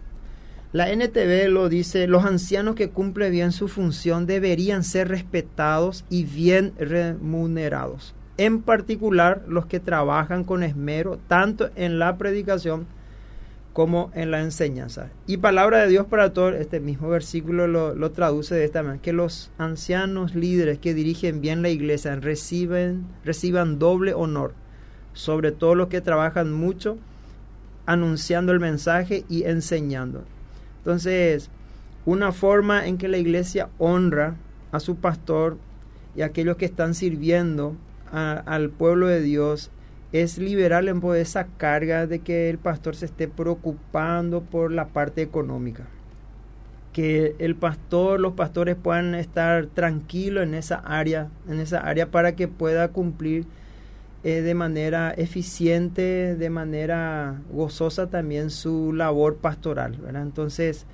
La 0.74 0.92
NTV 0.92 1.50
lo 1.50 1.70
dice, 1.70 2.08
los 2.08 2.26
ancianos 2.26 2.74
que 2.74 2.90
cumplen 2.90 3.32
bien 3.32 3.52
su 3.52 3.68
función 3.68 4.26
deberían 4.26 4.84
ser 4.84 5.08
respetados 5.08 6.04
y 6.10 6.24
bien 6.24 6.74
remunerados, 6.80 8.16
en 8.38 8.64
particular 8.64 9.44
los 9.48 9.68
que 9.68 9.80
trabajan 9.80 10.44
con 10.44 10.64
esmero 10.64 11.20
tanto 11.28 11.70
en 11.76 12.00
la 12.00 12.18
predicación 12.18 12.88
como 13.72 14.10
en 14.16 14.32
la 14.32 14.42
enseñanza. 14.42 15.12
Y 15.28 15.38
palabra 15.38 15.78
de 15.78 15.90
Dios 15.90 16.08
para 16.08 16.34
todos, 16.34 16.56
este 16.56 16.80
mismo 16.80 17.08
versículo 17.08 17.68
lo, 17.68 18.12
traduce 18.12 18.56
de 18.56 18.66
esta 18.66 18.82
manera, 18.82 19.00
que 19.00 19.14
los 19.14 19.52
ancianos 19.60 20.34
líderes 20.34 20.80
que 20.80 20.96
dirigen 20.96 21.40
bien 21.40 21.62
la 21.62 21.70
iglesia 21.70 22.16
reciben, 22.16 23.06
reciban 23.24 23.78
doble 23.78 24.16
honor, 24.16 24.56
sobre 25.14 25.52
todo 25.52 25.76
los 25.76 25.90
que 25.90 26.02
trabajan 26.02 26.52
mucho 26.52 26.98
anunciando 27.86 28.52
el 28.52 28.60
mensaje 28.60 29.24
y 29.30 29.44
enseñando. 29.44 30.24
Entonces, 30.84 31.50
una 32.06 32.34
forma 32.34 32.86
en 32.86 32.98
que 32.98 33.08
la 33.08 33.18
iglesia 33.18 33.70
honra 33.78 34.36
a 34.74 34.82
su 34.82 34.98
pastor 34.98 35.58
y 36.14 36.22
a 36.24 36.26
aquellos 36.26 36.58
que 36.58 36.66
están 36.66 36.94
sirviendo 36.94 37.78
al 38.12 38.70
pueblo 38.70 39.08
de 39.08 39.22
Dios 39.22 39.72
es 40.12 40.38
liberarle 40.38 40.92
en 40.92 41.02
esa 41.16 41.48
carga 41.58 42.06
de 42.06 42.20
que 42.20 42.50
el 42.50 42.58
pastor 42.58 42.98
se 42.98 43.06
esté 43.06 43.30
preocupando 43.30 44.42
por 44.42 44.74
la 44.74 44.90
parte 44.90 45.22
económica. 45.22 45.86
Que 46.92 47.34
el 47.40 47.56
pastor, 47.56 48.20
los 48.20 48.34
pastores 48.34 48.76
puedan 48.76 49.16
estar 49.16 49.68
tranquilos 49.68 50.44
en 50.44 50.54
esa 50.54 50.76
área, 50.76 51.30
en 51.48 51.62
esa 51.62 51.80
área 51.80 52.12
para 52.12 52.36
que 52.36 52.50
pueda 52.50 52.90
cumplir 52.90 53.46
eh, 54.24 54.42
de 54.42 54.54
manera 54.54 55.12
eficiente, 55.12 56.36
de 56.36 56.50
manera 56.50 57.42
gozosa 57.52 58.10
también 58.10 58.50
su 58.50 58.94
labor 58.94 59.38
pastoral. 59.38 60.00
Entonces, 60.16 60.86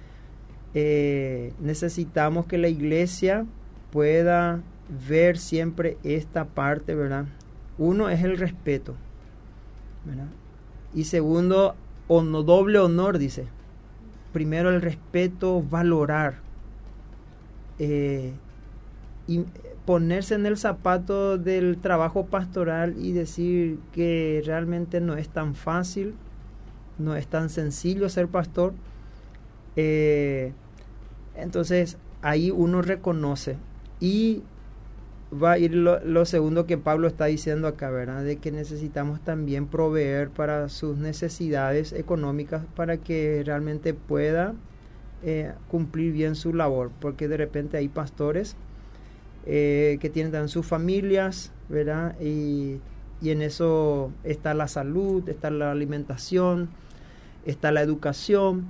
eh, 0.73 1.53
necesitamos 1.59 2.47
que 2.47 2.57
la 2.57 2.69
iglesia 2.69 3.45
pueda 3.91 4.61
ver 5.07 5.37
siempre 5.37 5.97
esta 6.03 6.45
parte, 6.45 6.95
¿verdad? 6.95 7.25
Uno 7.77 8.09
es 8.09 8.23
el 8.23 8.37
respeto, 8.37 8.95
y 10.93 11.03
segundo, 11.03 11.75
doble 12.07 12.79
honor, 12.79 13.19
dice. 13.19 13.45
Primero 14.33 14.69
el 14.69 14.81
respeto, 14.81 15.61
valorar. 15.61 16.39
Eh, 17.77 18.33
y 19.27 19.45
ponerse 19.89 20.35
en 20.35 20.45
el 20.45 20.55
zapato 20.55 21.39
del 21.39 21.79
trabajo 21.79 22.27
pastoral 22.27 22.93
y 22.99 23.11
decir 23.11 23.79
que 23.91 24.39
realmente 24.45 25.01
no 25.01 25.15
es 25.15 25.29
tan 25.29 25.55
fácil, 25.55 26.13
no 26.99 27.15
es 27.15 27.25
tan 27.25 27.49
sencillo 27.49 28.07
ser 28.07 28.27
pastor. 28.27 28.73
Eh, 29.75 30.53
entonces 31.33 31.97
ahí 32.21 32.51
uno 32.51 32.83
reconoce 32.83 33.57
y 33.99 34.43
va 35.33 35.53
a 35.53 35.57
ir 35.57 35.73
lo, 35.73 36.25
segundo 36.25 36.67
que 36.67 36.77
Pablo 36.77 37.07
está 37.07 37.25
diciendo 37.25 37.67
acá, 37.67 37.89
¿verdad? 37.89 38.23
De 38.23 38.37
que 38.37 38.51
necesitamos 38.51 39.21
también 39.21 39.65
proveer 39.65 40.29
para 40.29 40.69
sus 40.69 40.97
necesidades 40.97 41.93
económicas 41.93 42.61
para 42.75 42.97
que 42.97 43.41
realmente 43.43 43.95
pueda 43.95 44.53
eh, 45.23 45.51
cumplir 45.67 46.13
bien 46.13 46.35
su 46.35 46.53
labor, 46.53 46.91
porque 47.01 47.27
de 47.27 47.37
repente 47.37 47.77
hay 47.77 47.87
pastores 47.87 48.55
eh, 49.45 49.97
que 50.01 50.09
tienen 50.09 50.31
también 50.31 50.49
sus 50.49 50.65
familias, 50.65 51.51
¿verdad? 51.69 52.15
Y, 52.21 52.79
y 53.21 53.31
en 53.31 53.41
eso 53.41 54.11
está 54.23 54.53
la 54.53 54.67
salud, 54.67 55.27
está 55.29 55.49
la 55.49 55.71
alimentación, 55.71 56.69
está 57.45 57.71
la 57.71 57.81
educación 57.81 58.67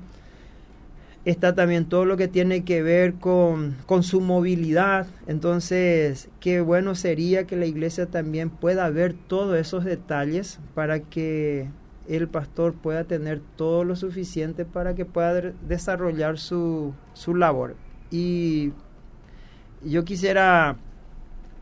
está 1.26 1.54
también 1.54 1.86
todo 1.86 2.06
lo 2.06 2.18
que 2.18 2.28
tiene 2.28 2.64
que 2.64 2.82
ver 2.82 3.16
con, 3.16 3.76
su 4.02 4.22
movilidad. 4.22 5.08
Entonces, 5.28 6.30
qué 6.40 6.62
bueno 6.62 6.96
sería 6.96 7.46
que 7.46 7.56
la 7.56 7.66
iglesia 7.66 8.06
también 8.08 8.50
pueda 8.50 8.90
ver 8.90 9.14
todos 9.14 9.58
esos 9.58 9.84
detalles 9.84 10.60
para 10.74 11.00
que 11.00 11.68
el 12.08 12.28
pastor 12.28 12.74
pueda 12.74 13.04
tener 13.04 13.42
todo 13.56 13.84
lo 13.84 13.96
suficiente 13.96 14.66
para 14.66 14.96
que 14.96 15.06
pueda 15.06 15.54
desarrollar 15.68 16.40
su, 16.40 16.94
su 17.14 17.36
labor. 17.36 17.76
Y 18.10 18.72
yo 19.84 20.06
quisiera 20.06 20.78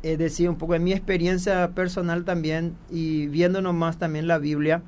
eh, 0.04 0.18
decir 0.18 0.50
un 0.50 0.58
poco 0.58 0.74
de 0.74 0.80
mi 0.80 0.94
experiencia 0.94 1.70
personal 1.72 2.24
también 2.24 2.76
y 2.90 3.28
viéndonos 3.28 3.74
más 3.74 3.98
también 3.98 4.28
la 4.28 4.38
Biblia, 4.38 4.82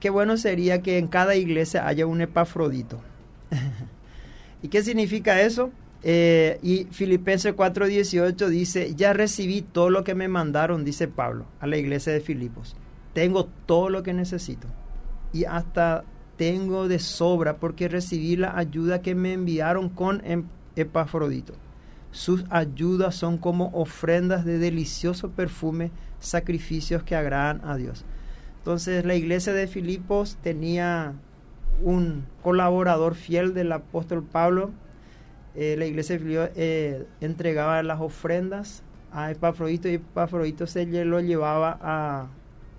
qué 0.00 0.10
bueno 0.10 0.36
sería 0.36 0.82
que 0.82 0.98
en 0.98 1.08
cada 1.08 1.34
iglesia 1.36 1.86
haya 1.86 2.06
un 2.06 2.20
epafrodito. 2.20 3.00
¿Y 4.62 4.68
qué 4.68 4.82
significa 4.82 5.40
eso? 5.40 5.70
Eh, 6.02 6.58
y 6.62 6.84
Filipenses 6.90 7.54
4:18 7.54 8.48
dice, 8.48 8.94
ya 8.94 9.12
recibí 9.12 9.62
todo 9.62 9.90
lo 9.90 10.04
que 10.04 10.14
me 10.14 10.28
mandaron, 10.28 10.84
dice 10.84 11.08
Pablo, 11.08 11.46
a 11.60 11.66
la 11.66 11.76
iglesia 11.76 12.12
de 12.12 12.20
Filipos. 12.20 12.76
Tengo 13.14 13.48
todo 13.66 13.88
lo 13.88 14.02
que 14.02 14.14
necesito. 14.14 14.68
Y 15.32 15.44
hasta 15.44 16.04
tengo 16.36 16.86
de 16.86 17.00
sobra 17.00 17.56
porque 17.56 17.88
recibí 17.88 18.36
la 18.36 18.56
ayuda 18.56 19.02
que 19.02 19.14
me 19.14 19.32
enviaron 19.32 19.88
con 19.88 20.22
Epafrodito. 20.76 21.54
Sus 22.18 22.44
ayudas 22.50 23.14
son 23.14 23.38
como 23.38 23.70
ofrendas 23.72 24.44
de 24.44 24.58
delicioso 24.58 25.30
perfume, 25.30 25.92
sacrificios 26.18 27.04
que 27.04 27.14
agradan 27.14 27.60
a 27.62 27.76
Dios. 27.76 28.04
Entonces 28.56 29.04
la 29.04 29.14
iglesia 29.14 29.52
de 29.52 29.68
Filipos 29.68 30.36
tenía 30.42 31.12
un 31.80 32.24
colaborador 32.42 33.14
fiel 33.14 33.54
del 33.54 33.70
apóstol 33.70 34.24
Pablo. 34.24 34.72
Eh, 35.54 35.76
la 35.78 35.86
iglesia 35.86 36.18
eh, 36.56 37.06
entregaba 37.20 37.80
las 37.84 38.00
ofrendas 38.00 38.82
a 39.12 39.30
Epafrodito 39.30 39.88
y 39.88 39.94
Epafrodito 39.94 40.66
se 40.66 40.86
lo 40.86 41.20
llevaba 41.20 41.78
a, 41.80 42.26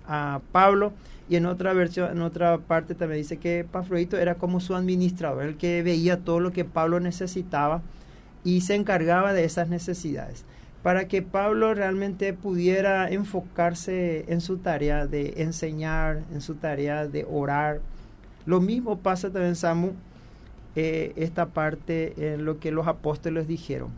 a, 0.06 0.40
Pablo. 0.52 0.92
Y 1.30 1.36
en 1.36 1.46
otra 1.46 1.72
versión, 1.72 2.10
en 2.12 2.20
otra 2.20 2.58
parte 2.58 2.94
también 2.94 3.22
dice 3.22 3.38
que 3.38 3.60
Epafrodito 3.60 4.18
era 4.18 4.34
como 4.34 4.60
su 4.60 4.74
administrador, 4.74 5.44
el 5.44 5.56
que 5.56 5.82
veía 5.82 6.18
todo 6.18 6.40
lo 6.40 6.52
que 6.52 6.66
Pablo 6.66 7.00
necesitaba 7.00 7.80
y 8.44 8.62
se 8.62 8.74
encargaba 8.74 9.32
de 9.32 9.44
esas 9.44 9.68
necesidades. 9.68 10.44
para 10.82 11.08
que 11.08 11.20
Pablo 11.20 11.74
realmente 11.74 12.32
pudiera 12.32 13.10
enfocarse 13.10 14.24
en 14.28 14.40
su 14.40 14.56
tarea 14.56 15.06
de 15.06 15.34
enseñar, 15.42 16.22
en 16.32 16.40
su 16.40 16.54
tarea 16.54 17.06
de 17.06 17.26
orar. 17.30 17.82
Lo 18.46 18.62
mismo 18.62 18.98
pasa 18.98 19.30
también, 19.30 19.56
Samu, 19.56 19.92
eh, 20.76 21.12
esta 21.16 21.50
parte 21.50 22.32
en 22.32 22.46
lo 22.46 22.60
que 22.60 22.70
los 22.70 22.86
apóstoles 22.86 23.46
dijeron. 23.46 23.90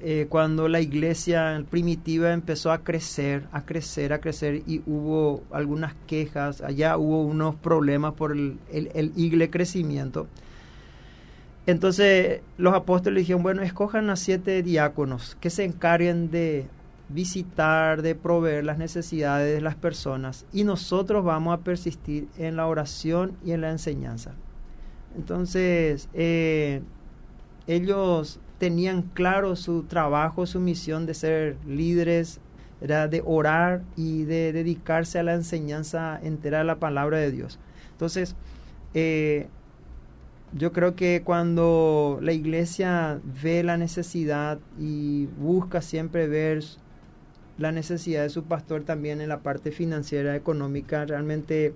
Eh, 0.00 0.26
cuando 0.28 0.68
la 0.68 0.80
iglesia 0.80 1.64
primitiva 1.70 2.32
empezó 2.34 2.70
a 2.70 2.84
crecer, 2.84 3.44
a 3.50 3.64
crecer, 3.64 4.12
a 4.12 4.20
crecer 4.20 4.62
y 4.66 4.82
hubo 4.86 5.42
algunas 5.50 5.94
quejas, 6.06 6.60
allá 6.60 6.98
hubo 6.98 7.22
unos 7.22 7.54
problemas 7.54 8.12
por 8.12 8.32
el, 8.32 8.58
el, 8.70 9.12
igle 9.16 9.48
crecimiento. 9.48 10.26
Entonces 11.66 12.40
los 12.58 12.74
apóstoles 12.74 13.22
dijeron, 13.22 13.42
bueno, 13.42 13.62
escojan 13.62 14.08
a 14.10 14.16
siete 14.16 14.62
diáconos 14.62 15.36
que 15.40 15.50
se 15.50 15.64
encarguen 15.64 16.30
de 16.30 16.68
visitar, 17.08 18.02
de 18.02 18.14
proveer 18.14 18.64
las 18.64 18.78
necesidades 18.78 19.54
de 19.54 19.60
las 19.60 19.74
personas 19.74 20.46
y 20.52 20.64
nosotros 20.64 21.24
vamos 21.24 21.54
a 21.54 21.62
persistir 21.62 22.28
en 22.38 22.56
la 22.56 22.66
oración 22.66 23.36
y 23.44 23.52
en 23.52 23.60
la 23.60 23.70
enseñanza. 23.70 24.32
Entonces, 25.16 26.08
eh, 26.14 26.82
ellos 27.66 28.38
tenían 28.58 29.02
claro 29.02 29.56
su 29.56 29.82
trabajo, 29.84 30.46
su 30.46 30.60
misión 30.60 31.06
de 31.06 31.14
ser 31.14 31.56
líderes, 31.66 32.40
era 32.80 33.08
de 33.08 33.22
orar 33.24 33.82
y 33.96 34.24
de 34.24 34.52
dedicarse 34.52 35.18
a 35.18 35.22
la 35.22 35.34
enseñanza 35.34 36.20
entera 36.22 36.58
de 36.58 36.64
la 36.64 36.76
palabra 36.76 37.18
de 37.18 37.30
Dios. 37.30 37.58
Entonces, 37.92 38.36
eh, 38.94 39.48
yo 40.52 40.72
creo 40.72 40.94
que 40.94 41.22
cuando 41.24 42.18
la 42.22 42.32
iglesia 42.32 43.20
ve 43.42 43.62
la 43.62 43.76
necesidad 43.76 44.58
y 44.78 45.26
busca 45.38 45.82
siempre 45.82 46.28
ver 46.28 46.64
la 47.58 47.72
necesidad 47.72 48.22
de 48.22 48.30
su 48.30 48.44
pastor 48.44 48.84
también 48.84 49.20
en 49.20 49.28
la 49.28 49.40
parte 49.40 49.70
financiera, 49.72 50.36
económica, 50.36 51.04
realmente 51.04 51.74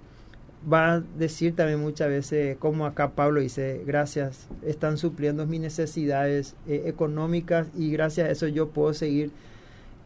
va 0.71 0.95
a 0.95 1.01
decir 1.01 1.57
también 1.57 1.81
muchas 1.81 2.09
veces, 2.09 2.57
como 2.59 2.85
acá 2.87 3.13
Pablo 3.13 3.41
dice, 3.41 3.83
gracias, 3.87 4.47
están 4.63 4.99
supliendo 4.99 5.47
mis 5.47 5.61
necesidades 5.61 6.55
eh, 6.69 6.83
económicas 6.87 7.69
y 7.77 7.91
gracias 7.91 8.29
a 8.29 8.31
eso 8.31 8.47
yo 8.47 8.69
puedo 8.69 8.93
seguir 8.93 9.31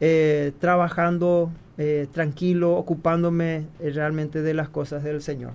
eh, 0.00 0.52
trabajando 0.60 1.50
eh, 1.76 2.06
tranquilo, 2.12 2.76
ocupándome 2.76 3.66
realmente 3.80 4.42
de 4.42 4.54
las 4.54 4.68
cosas 4.68 5.02
del 5.02 5.22
Señor. 5.22 5.52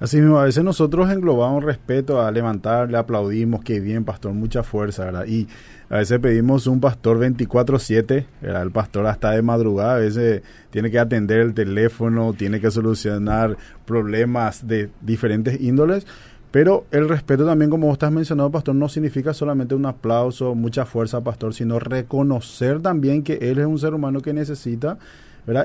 Así 0.00 0.18
mismo, 0.18 0.38
a 0.38 0.44
veces 0.44 0.62
nosotros 0.62 1.10
englobamos 1.10 1.64
respeto 1.64 2.22
a 2.22 2.30
levantar, 2.30 2.88
le 2.88 2.98
aplaudimos, 2.98 3.64
que 3.64 3.80
bien, 3.80 4.04
pastor, 4.04 4.32
mucha 4.32 4.62
fuerza, 4.62 5.06
¿verdad? 5.06 5.26
Y 5.26 5.48
a 5.90 5.96
veces 5.96 6.20
pedimos 6.20 6.68
un 6.68 6.80
pastor 6.80 7.18
24/7, 7.18 8.26
el 8.42 8.70
pastor 8.70 9.06
hasta 9.06 9.32
de 9.32 9.42
madrugada, 9.42 9.96
a 9.96 9.98
veces 9.98 10.42
tiene 10.70 10.92
que 10.92 11.00
atender 11.00 11.40
el 11.40 11.52
teléfono, 11.52 12.32
tiene 12.32 12.60
que 12.60 12.70
solucionar 12.70 13.56
problemas 13.86 14.68
de 14.68 14.90
diferentes 15.00 15.60
índoles, 15.60 16.06
pero 16.52 16.86
el 16.92 17.08
respeto 17.08 17.44
también, 17.44 17.70
como 17.70 17.88
vos 17.88 17.94
estás 17.94 18.12
mencionando, 18.12 18.52
pastor, 18.52 18.76
no 18.76 18.88
significa 18.88 19.34
solamente 19.34 19.74
un 19.74 19.84
aplauso, 19.84 20.54
mucha 20.54 20.84
fuerza, 20.86 21.22
pastor, 21.22 21.54
sino 21.54 21.80
reconocer 21.80 22.80
también 22.80 23.24
que 23.24 23.34
él 23.40 23.58
es 23.58 23.66
un 23.66 23.78
ser 23.78 23.94
humano 23.94 24.20
que 24.20 24.32
necesita 24.32 24.96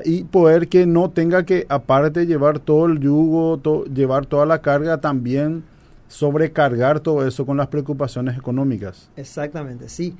y 0.04 0.24
poder 0.24 0.68
que 0.68 0.86
no 0.86 1.10
tenga 1.10 1.44
que, 1.44 1.66
aparte 1.68 2.26
llevar 2.26 2.58
todo 2.58 2.86
el 2.86 3.00
yugo, 3.00 3.84
llevar 3.84 4.26
toda 4.26 4.46
la 4.46 4.62
carga, 4.62 5.00
también 5.00 5.64
sobrecargar 6.08 7.00
todo 7.00 7.26
eso 7.26 7.44
con 7.44 7.56
las 7.56 7.68
preocupaciones 7.68 8.36
económicas. 8.36 9.10
Exactamente, 9.16 9.88
sí. 9.88 10.16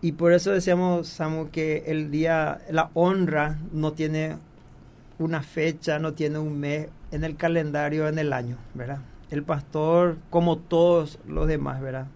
Y 0.00 0.12
por 0.12 0.32
eso 0.32 0.50
decíamos, 0.50 1.18
que 1.52 1.84
el 1.86 2.10
día, 2.10 2.60
la 2.70 2.90
honra 2.94 3.58
no 3.72 3.92
tiene 3.92 4.36
una 5.18 5.42
fecha, 5.42 5.98
no 5.98 6.12
tiene 6.14 6.38
un 6.38 6.58
mes 6.58 6.88
en 7.12 7.24
el 7.24 7.36
calendario, 7.36 8.08
en 8.08 8.18
el 8.18 8.32
año, 8.32 8.56
¿verdad? 8.74 8.98
El 9.30 9.42
pastor, 9.42 10.16
como 10.30 10.58
todos 10.58 11.18
los 11.26 11.46
demás, 11.46 11.80
¿verdad? 11.80 12.06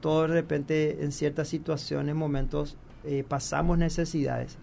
Todos 0.00 0.28
de 0.28 0.34
repente 0.34 1.04
en 1.04 1.12
ciertas 1.12 1.48
situaciones, 1.48 2.14
momentos, 2.14 2.76
eh, 3.04 3.24
pasamos 3.26 3.78
necesidades 3.78 4.56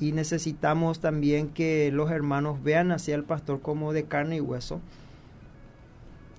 y 0.00 0.12
necesitamos 0.12 1.00
también 1.00 1.48
que 1.48 1.92
los 1.92 2.10
hermanos 2.10 2.62
vean 2.62 2.90
hacia 2.90 3.14
el 3.14 3.22
pastor 3.22 3.60
como 3.60 3.92
de 3.92 4.04
carne 4.04 4.36
y 4.36 4.40
hueso. 4.40 4.80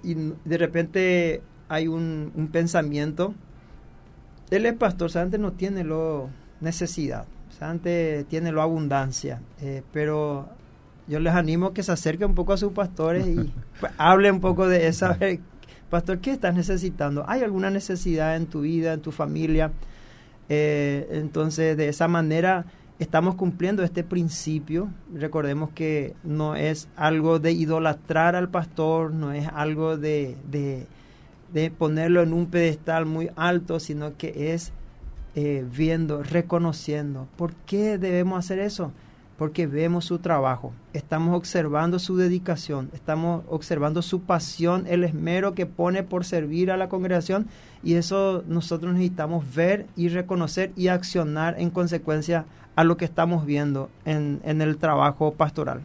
Y 0.03 0.15
de 0.15 0.57
repente 0.57 1.43
hay 1.69 1.87
un, 1.87 2.49
pensamiento, 2.51 3.35
él 4.49 4.65
es 4.65 4.73
pastor, 4.73 5.15
antes 5.15 5.39
no 5.39 5.53
tiene 5.53 5.83
lo 5.83 6.29
necesidad, 6.59 7.25
antes 7.59 8.25
tiene 8.25 8.51
lo 8.51 8.63
abundancia, 8.63 9.39
eh, 9.61 9.83
pero 9.93 10.49
yo 11.07 11.19
les 11.19 11.33
animo 11.33 11.71
que 11.71 11.83
se 11.83 11.91
acerquen 11.91 12.29
un 12.29 12.35
poco 12.35 12.53
a 12.53 12.57
sus 12.57 12.73
pastores 12.73 13.27
y 13.27 13.53
pues, 13.79 13.93
hable 13.97 14.31
un 14.31 14.41
poco 14.41 14.67
de 14.67 14.87
esa, 14.87 15.17
pastor, 15.91 16.19
¿qué 16.19 16.31
estás 16.31 16.55
necesitando? 16.55 17.23
¿Hay 17.27 17.43
alguna 17.43 17.69
necesidad 17.69 18.35
en 18.35 18.47
tu 18.47 18.61
vida, 18.61 18.93
en 18.93 19.01
tu 19.01 19.11
familia? 19.11 19.71
Eh, 20.49 21.07
entonces, 21.11 21.77
de 21.77 21.87
esa 21.87 22.07
manera 22.07 22.65
estamos 23.01 23.33
cumpliendo 23.33 23.81
este 23.81 24.03
principio. 24.03 24.89
Recordemos 25.11 25.71
que 25.71 26.13
no 26.23 26.55
es 26.55 26.87
algo 26.95 27.39
de 27.39 27.51
idolatrar 27.51 28.35
al 28.35 28.49
pastor, 28.49 29.11
no 29.11 29.31
es 29.31 29.47
algo 29.47 29.97
de, 29.97 30.37
de, 30.51 31.71
ponerlo 31.71 32.21
en 32.21 32.31
un 32.31 32.45
pedestal 32.45 33.07
muy 33.07 33.31
alto, 33.35 33.79
sino 33.79 34.17
que 34.17 34.53
es 34.53 34.71
eh, 35.33 35.65
viendo, 35.75 36.21
reconociendo. 36.21 37.27
¿Por 37.37 37.55
qué 37.65 37.97
debemos 37.97 38.37
hacer 38.37 38.59
eso? 38.59 38.91
Porque 39.41 39.65
vemos 39.65 40.05
su 40.05 40.19
trabajo, 40.19 40.71
estamos 40.93 41.35
observando 41.35 41.97
su 41.97 42.15
dedicación, 42.15 42.91
estamos 42.93 43.43
observando 43.49 44.03
su 44.03 44.21
pasión, 44.21 44.85
el 44.87 45.03
esmero 45.03 45.55
que 45.55 45.65
pone 45.65 46.03
por 46.03 46.25
servir 46.25 46.69
a 46.69 46.77
la 46.77 46.89
congregación 46.89 47.47
y 47.81 47.95
eso 47.95 48.43
nosotros 48.47 48.93
necesitamos 48.93 49.43
ver 49.55 49.87
y 49.95 50.09
reconocer 50.09 50.71
y 50.75 50.89
accionar 50.89 51.55
en 51.57 51.71
consecuencia 51.71 52.45
a 52.75 52.83
lo 52.83 52.97
que 52.97 53.05
estamos 53.05 53.47
viendo 53.47 53.89
en, 54.05 54.41
el 54.45 54.77
trabajo 54.77 55.33
pastoral. 55.33 55.81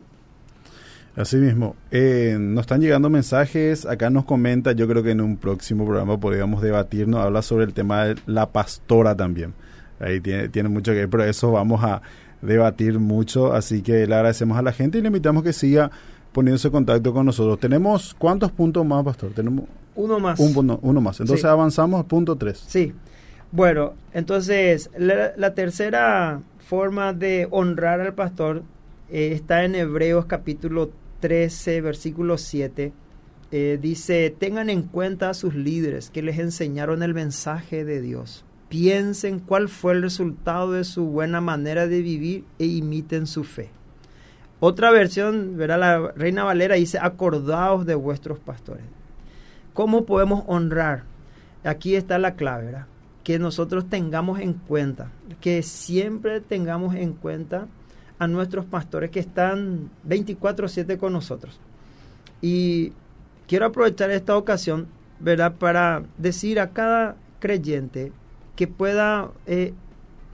Así 1.16 1.38
mismo, 1.38 1.76
eh, 1.90 2.36
nos 2.38 2.64
están 2.64 2.82
llegando 2.82 3.08
mensajes, 3.08 3.86
acá 3.86 4.10
nos 4.10 4.26
comenta, 4.26 4.72
yo 4.72 4.86
creo 4.86 5.02
que 5.02 5.12
en 5.12 5.22
un 5.22 5.38
próximo 5.38 5.86
programa 5.86 6.20
podríamos 6.20 6.60
debatirnos, 6.60 7.22
habla 7.22 7.40
sobre 7.40 7.64
el 7.64 7.72
tema 7.72 8.04
de 8.04 8.16
la 8.26 8.52
pastora 8.52 9.16
también. 9.16 9.54
Ahí 9.98 10.20
tiene, 10.20 10.50
tiene 10.50 10.68
mucho 10.68 10.92
que 10.92 10.98
ver, 10.98 11.08
pero 11.08 11.24
eso 11.24 11.52
vamos 11.52 11.82
a 11.82 12.02
debatir 12.46 12.98
mucho, 12.98 13.52
así 13.52 13.82
que 13.82 14.06
le 14.06 14.14
agradecemos 14.14 14.56
a 14.58 14.62
la 14.62 14.72
gente 14.72 14.98
y 14.98 15.02
le 15.02 15.08
invitamos 15.08 15.42
que 15.42 15.52
siga 15.52 15.90
poniéndose 16.32 16.68
en 16.68 16.72
contacto 16.72 17.12
con 17.12 17.26
nosotros. 17.26 17.58
¿Tenemos 17.60 18.14
cuántos 18.14 18.52
puntos 18.52 18.84
más, 18.84 19.04
pastor? 19.04 19.32
Tenemos 19.32 19.64
uno 19.94 20.20
más. 20.20 20.38
Un, 20.38 20.78
uno 20.82 21.00
más. 21.00 21.20
Entonces 21.20 21.44
avanzamos 21.44 22.00
a 22.00 22.04
punto 22.04 22.36
3. 22.36 22.64
Sí. 22.66 22.92
Bueno, 23.52 23.94
entonces 24.12 24.90
la 24.96 25.54
tercera 25.54 26.42
forma 26.58 27.12
de 27.12 27.46
honrar 27.50 28.00
al 28.00 28.14
pastor 28.14 28.64
eh, 29.08 29.30
está 29.32 29.64
en 29.64 29.74
Hebreos 29.74 30.26
capítulo 30.26 30.90
13, 31.20 31.80
versículo 31.80 32.38
7. 32.38 32.92
Eh, 33.52 33.78
dice, 33.80 34.34
tengan 34.36 34.68
en 34.68 34.82
cuenta 34.82 35.30
a 35.30 35.34
sus 35.34 35.54
líderes 35.54 36.10
que 36.10 36.22
les 36.22 36.38
enseñaron 36.38 37.02
el 37.02 37.14
mensaje 37.14 37.84
de 37.84 38.00
Dios. 38.00 38.44
Piensen 38.68 39.38
cuál 39.38 39.68
fue 39.68 39.92
el 39.92 40.02
resultado 40.02 40.72
de 40.72 40.84
su 40.84 41.06
buena 41.06 41.40
manera 41.40 41.86
de 41.86 42.02
vivir 42.02 42.44
e 42.58 42.66
imiten 42.66 43.26
su 43.26 43.44
fe. 43.44 43.70
Otra 44.58 44.90
versión, 44.90 45.56
verá 45.56 45.76
la 45.76 46.12
Reina 46.16 46.44
Valera, 46.44 46.76
dice, 46.76 46.98
acordaos 47.00 47.86
de 47.86 47.94
vuestros 47.94 48.38
pastores. 48.38 48.84
¿Cómo 49.74 50.06
podemos 50.06 50.44
honrar? 50.46 51.04
Aquí 51.62 51.94
está 51.94 52.18
la 52.18 52.34
clave, 52.34 52.66
¿verdad? 52.66 52.86
que 53.26 53.40
nosotros 53.40 53.88
tengamos 53.90 54.38
en 54.38 54.52
cuenta, 54.52 55.10
que 55.40 55.64
siempre 55.64 56.40
tengamos 56.40 56.94
en 56.94 57.12
cuenta 57.12 57.66
a 58.20 58.28
nuestros 58.28 58.66
pastores 58.66 59.10
que 59.10 59.18
están 59.18 59.90
24/7 60.04 60.96
con 60.96 61.12
nosotros. 61.12 61.58
Y 62.40 62.92
quiero 63.48 63.66
aprovechar 63.66 64.12
esta 64.12 64.36
ocasión, 64.36 64.86
¿verdad?, 65.18 65.56
para 65.56 66.04
decir 66.18 66.60
a 66.60 66.70
cada 66.70 67.16
creyente 67.40 68.12
que 68.56 68.66
pueda 68.66 69.30
eh, 69.46 69.74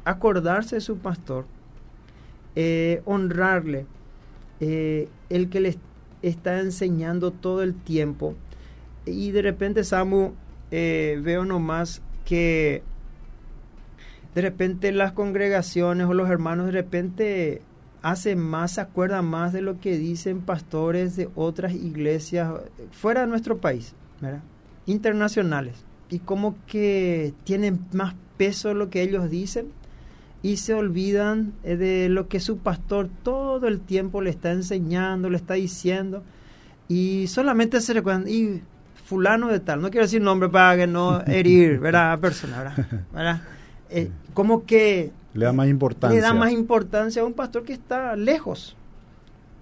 acordarse 0.05 0.77
de 0.77 0.81
su 0.81 0.99
pastor, 0.99 1.45
eh, 2.55 3.03
honrarle, 3.05 3.87
eh, 4.61 5.09
el 5.29 5.51
que 5.51 5.61
le 5.61 5.77
está 6.23 6.61
enseñando 6.61 7.33
todo 7.33 7.63
el 7.63 7.75
tiempo. 7.75 8.35
Y 9.05 9.33
de 9.33 9.43
repente, 9.43 9.85
Samu, 9.85 10.33
veo 10.71 11.45
nomás 11.45 12.01
que 12.25 12.83
de 14.35 14.41
repente 14.41 14.93
las 14.93 15.13
congregaciones 15.13 16.07
o 16.07 16.15
los 16.15 16.31
hermanos 16.31 16.67
de 16.67 16.73
repente 16.73 17.63
hacen 18.01 18.39
más, 18.39 18.73
se 18.73 18.81
acuerdan 18.81 19.27
más 19.27 19.53
de 19.53 19.61
lo 19.61 19.81
que 19.81 19.99
dicen 19.99 20.41
pastores 20.41 21.17
de 21.17 21.29
otras 21.35 21.75
iglesias 21.75 22.51
fuera 22.91 23.23
de 23.23 23.27
nuestro 23.27 23.59
país, 23.59 23.95
internacionales, 24.87 25.85
y 26.13 26.19
como 26.19 26.57
que 26.67 27.33
tienen 27.45 27.81
más 27.93 28.15
peso 28.37 28.75
lo 28.75 28.91
que 28.91 29.01
ellos 29.01 29.31
dicen 29.31 29.69
y 30.43 30.59
se 30.59 30.75
olvidan 30.75 31.55
eh, 31.65 31.77
de 31.77 32.09
lo 32.11 32.29
que 32.29 32.39
su 32.39 32.59
pastor 32.59 33.09
todo 33.23 33.67
el 33.67 33.81
tiempo 33.81 34.21
le 34.21 34.29
está 34.29 34.53
enseñando, 34.53 35.31
le 35.31 35.39
está 35.39 35.55
diciendo, 35.55 36.23
y 36.89 37.29
solamente 37.29 37.81
se 37.81 37.95
recuerdan, 37.95 38.29
y 38.29 38.61
fulano 39.07 39.49
de 39.49 39.61
tal, 39.61 39.81
no 39.81 39.91
quiero 39.91 40.05
decir 40.05 40.21
nombre 40.21 40.49
para 40.49 40.77
que 40.77 40.87
no 40.87 41.23
herir, 41.27 41.79
¿verdad? 41.79 42.13
A 42.13 42.17
persona, 42.19 42.75
¿verdad? 43.13 43.43
Eh, 43.95 44.11
como 44.33 44.65
que... 44.65 45.13
Le 45.35 45.45
da 45.45 45.53
más 45.53 45.69
importancia. 45.69 46.17
Le 46.17 46.23
da 46.23 46.33
más 46.33 46.51
importancia 46.51 47.21
a 47.21 47.27
un 47.27 47.35
pastor 47.35 47.63
que 47.63 47.75
está 47.75 48.17
lejos. 48.17 48.75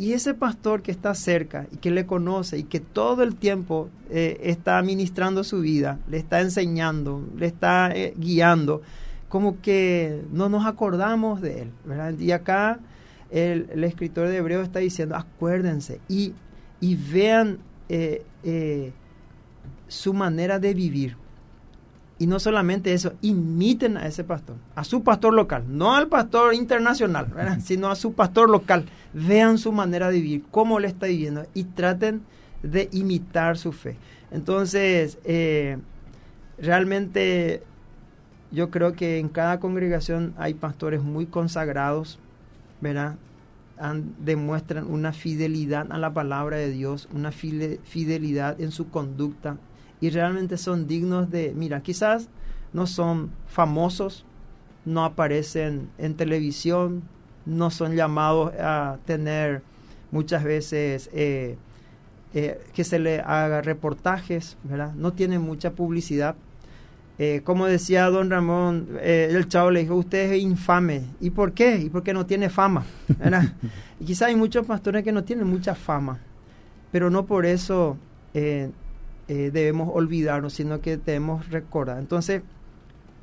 Y 0.00 0.14
ese 0.14 0.32
pastor 0.32 0.80
que 0.80 0.92
está 0.92 1.14
cerca 1.14 1.66
y 1.70 1.76
que 1.76 1.90
le 1.90 2.06
conoce 2.06 2.56
y 2.56 2.62
que 2.62 2.80
todo 2.80 3.22
el 3.22 3.36
tiempo 3.36 3.90
eh, 4.08 4.40
está 4.44 4.78
administrando 4.78 5.44
su 5.44 5.60
vida, 5.60 5.98
le 6.08 6.16
está 6.16 6.40
enseñando, 6.40 7.22
le 7.36 7.44
está 7.44 7.92
guiando, 8.16 8.80
como 9.28 9.60
que 9.60 10.22
no 10.32 10.48
nos 10.48 10.64
acordamos 10.64 11.42
de 11.42 11.64
él. 11.64 11.70
Y 12.18 12.30
acá 12.30 12.80
el, 13.30 13.84
escritor 13.84 14.28
de 14.28 14.38
Hebreo 14.38 14.62
está 14.62 14.78
diciendo, 14.78 15.16
acuérdense 15.16 16.00
y, 16.08 16.32
y 16.80 16.96
vean 16.96 17.58
eh, 17.90 18.24
eh, 18.42 18.92
su 19.86 20.14
manera 20.14 20.58
de 20.58 20.72
vivir. 20.72 21.18
Y 22.20 22.26
no 22.26 22.38
solamente 22.38 22.92
eso, 22.92 23.14
imiten 23.22 23.96
a 23.96 24.06
ese 24.06 24.24
pastor, 24.24 24.56
a 24.74 24.84
su 24.84 25.02
pastor 25.02 25.32
local, 25.32 25.64
no 25.66 25.94
al 25.94 26.06
pastor 26.08 26.52
internacional, 26.52 27.28
sino 27.64 27.88
a 27.88 27.96
su 27.96 28.12
pastor 28.12 28.50
local. 28.50 28.84
Vean 29.14 29.56
su 29.56 29.72
manera 29.72 30.10
de 30.10 30.20
vivir, 30.20 30.44
cómo 30.50 30.78
le 30.80 30.88
está 30.88 31.06
viviendo 31.06 31.46
y 31.54 31.64
traten 31.64 32.20
de 32.62 32.90
imitar 32.92 33.56
su 33.56 33.72
fe. 33.72 33.96
Entonces, 34.30 35.16
eh, 35.24 35.78
realmente 36.58 37.62
yo 38.52 38.68
creo 38.68 38.92
que 38.92 39.18
en 39.18 39.30
cada 39.30 39.58
congregación 39.58 40.34
hay 40.36 40.52
pastores 40.52 41.00
muy 41.00 41.24
consagrados, 41.24 42.18
¿verdad? 42.82 43.16
demuestran 44.18 44.92
una 44.92 45.14
fidelidad 45.14 45.90
a 45.90 45.96
la 45.96 46.12
palabra 46.12 46.58
de 46.58 46.70
Dios, 46.70 47.08
una 47.14 47.32
fidelidad 47.32 48.60
en 48.60 48.72
su 48.72 48.90
conducta 48.90 49.56
y 50.00 50.10
realmente 50.10 50.56
son 50.56 50.86
dignos 50.86 51.30
de, 51.30 51.52
mira, 51.54 51.82
quizás 51.82 52.28
no 52.72 52.86
son 52.86 53.30
famosos, 53.46 54.24
no 54.84 55.04
aparecen 55.04 55.90
en 55.98 56.14
televisión, 56.14 57.02
no 57.44 57.70
son 57.70 57.94
llamados 57.94 58.52
a 58.58 58.98
tener 59.04 59.62
muchas 60.10 60.44
veces 60.44 61.10
eh, 61.12 61.56
eh, 62.34 62.60
que 62.72 62.84
se 62.84 62.98
le 62.98 63.20
haga 63.20 63.60
reportajes, 63.60 64.56
¿verdad? 64.64 64.94
No 64.94 65.12
tienen 65.12 65.42
mucha 65.42 65.72
publicidad, 65.72 66.34
eh, 67.18 67.42
como 67.44 67.66
decía 67.66 68.06
don 68.06 68.30
Ramón, 68.30 68.88
el 69.02 69.46
chavo 69.48 69.70
le 69.70 69.80
dijo, 69.80 69.94
usted 69.94 70.32
es 70.32 70.40
infame. 70.40 71.04
¿Y 71.20 71.30
por 71.30 71.52
qué? 71.52 71.76
¿Y 71.76 71.90
porque 71.90 72.14
no 72.14 72.24
tiene 72.24 72.48
fama? 72.48 72.86
y 74.00 74.04
quizá 74.06 74.26
hay 74.26 74.36
muchos 74.36 74.66
pastores 74.66 75.04
que 75.04 75.12
no 75.12 75.22
tienen 75.24 75.46
mucha 75.46 75.74
fama, 75.74 76.18
pero 76.90 77.10
no 77.10 77.26
por 77.26 77.44
eso 77.44 77.98
eh, 79.30 79.50
debemos 79.50 79.90
olvidarnos, 79.94 80.52
sino 80.52 80.80
que 80.80 80.96
debemos 80.98 81.48
recordar. 81.48 81.98
Entonces, 81.98 82.42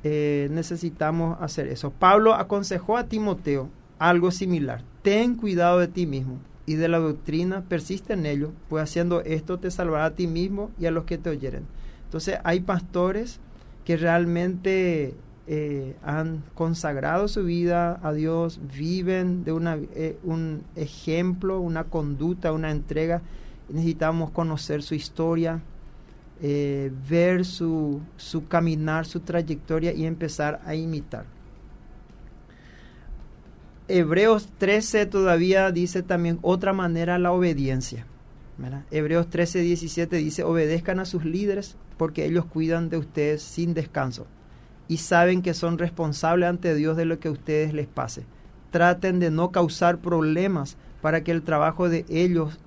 necesitamos 0.02 1.36
hacer 1.40 1.68
eso. 1.68 1.90
Pablo 1.90 2.32
aconsejó 2.32 2.96
a 2.96 3.04
Timoteo 3.04 3.68
algo 3.98 4.30
similar. 4.30 4.82
Ten 5.02 5.34
cuidado 5.34 5.80
de 5.80 5.88
ti 5.88 6.06
mismo 6.06 6.38
y 6.64 6.74
de 6.74 6.88
la 6.88 6.98
doctrina, 6.98 7.62
persiste 7.68 8.12
en 8.12 8.26
ello, 8.26 8.52
pues 8.68 8.82
haciendo 8.82 9.20
esto 9.22 9.58
te 9.58 9.70
salvará 9.70 10.06
a 10.06 10.14
ti 10.14 10.26
mismo 10.26 10.70
y 10.78 10.86
a 10.86 10.90
los 10.90 11.04
que 11.04 11.18
te 11.18 11.30
oyeren. 11.30 11.64
Entonces, 12.04 12.38
hay 12.44 12.60
pastores 12.60 13.40
que 13.84 13.96
realmente 13.96 15.14
eh, 15.46 15.96
han 16.02 16.44
consagrado 16.54 17.26
su 17.26 17.44
vida 17.44 17.98
a 18.02 18.12
Dios, 18.12 18.60
viven 18.76 19.44
de 19.44 19.52
una, 19.52 19.78
eh, 19.94 20.18
un 20.22 20.62
ejemplo, 20.76 21.58
una 21.58 21.84
conducta, 21.84 22.52
una 22.52 22.70
entrega. 22.70 23.22
Necesitamos 23.70 24.30
conocer 24.30 24.82
su 24.82 24.94
historia, 24.94 25.62
eh, 26.42 26.92
ver 27.08 27.44
su, 27.44 28.00
su 28.16 28.46
caminar, 28.46 29.06
su 29.06 29.20
trayectoria 29.20 29.92
y 29.92 30.06
empezar 30.06 30.60
a 30.64 30.74
imitar. 30.74 31.26
Hebreos 33.88 34.48
13 34.58 35.06
todavía 35.06 35.72
dice 35.72 36.02
también 36.02 36.38
otra 36.42 36.72
manera 36.72 37.18
la 37.18 37.32
obediencia. 37.32 38.06
Hebreos 38.90 39.30
13, 39.30 39.60
17 39.60 40.16
dice, 40.16 40.42
obedezcan 40.42 40.98
a 40.98 41.04
sus 41.04 41.24
líderes 41.24 41.76
porque 41.96 42.24
ellos 42.24 42.44
cuidan 42.44 42.88
de 42.88 42.98
ustedes 42.98 43.40
sin 43.40 43.72
descanso 43.72 44.26
y 44.88 44.96
saben 44.96 45.42
que 45.42 45.54
son 45.54 45.78
responsables 45.78 46.48
ante 46.48 46.74
Dios 46.74 46.96
de 46.96 47.04
lo 47.04 47.20
que 47.20 47.28
a 47.28 47.32
ustedes 47.32 47.72
les 47.72 47.86
pase. 47.86 48.24
Traten 48.70 49.20
de 49.20 49.30
no 49.30 49.52
causar 49.52 49.98
problemas 49.98 50.76
para 51.00 51.22
que 51.22 51.30
el 51.30 51.42
trabajo 51.42 51.88
de 51.88 52.04
ellos 52.08 52.58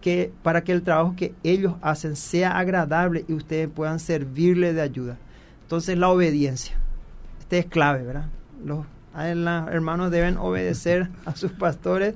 que 0.00 0.32
para 0.42 0.62
que 0.62 0.72
el 0.72 0.82
trabajo 0.82 1.14
que 1.16 1.34
ellos 1.42 1.74
hacen 1.82 2.16
sea 2.16 2.58
agradable 2.58 3.24
y 3.28 3.32
ustedes 3.32 3.68
puedan 3.68 3.98
servirle 3.98 4.72
de 4.72 4.82
ayuda. 4.82 5.16
Entonces 5.62 5.98
la 5.98 6.08
obediencia. 6.08 6.76
Este 7.40 7.58
es 7.58 7.66
clave, 7.66 8.04
¿verdad? 8.04 8.26
Los 8.64 8.86
hermanos 9.14 10.10
deben 10.10 10.36
obedecer 10.36 11.08
a 11.24 11.34
sus 11.34 11.52
pastores 11.52 12.14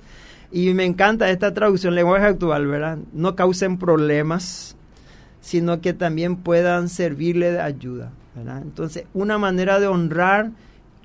y 0.50 0.72
me 0.74 0.84
encanta 0.84 1.30
esta 1.30 1.54
traducción, 1.54 1.94
lenguaje 1.94 2.26
actual, 2.26 2.66
¿verdad? 2.66 2.98
No 3.12 3.34
causen 3.34 3.78
problemas, 3.78 4.76
sino 5.40 5.80
que 5.80 5.94
también 5.94 6.36
puedan 6.36 6.88
servirle 6.90 7.52
de 7.52 7.60
ayuda, 7.60 8.12
¿verdad? 8.36 8.60
Entonces, 8.60 9.04
una 9.14 9.38
manera 9.38 9.80
de 9.80 9.86
honrar 9.86 10.50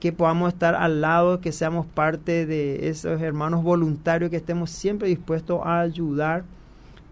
que 0.01 0.11
podamos 0.11 0.53
estar 0.53 0.75
al 0.75 1.01
lado, 1.01 1.39
que 1.39 1.51
seamos 1.51 1.85
parte 1.85 2.45
de 2.45 2.89
esos 2.89 3.21
hermanos 3.21 3.63
voluntarios, 3.63 4.29
que 4.29 4.37
estemos 4.37 4.69
siempre 4.69 5.07
dispuestos 5.07 5.61
a 5.63 5.79
ayudar 5.79 6.43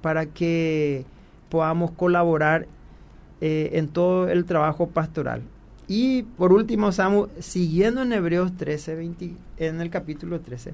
para 0.06 0.28
que 0.28 1.04
podamos 1.50 1.89
colaborar 1.89 2.68
eh, 3.41 3.72
en 3.74 3.88
todo 3.88 4.30
el 4.30 4.46
trabajo 4.46 4.86
pastoral. 4.88 5.41
Y 5.88 6.22
por 6.38 6.54
último, 6.54 6.91
Samu, 6.91 7.26
siguiendo 7.39 8.04
en 8.04 8.13
Hebreos 8.13 8.56
13, 8.56 8.94
20, 8.98 9.34
en 9.58 9.82
el 9.82 9.89
capítulo 9.89 10.41
13, 10.41 10.74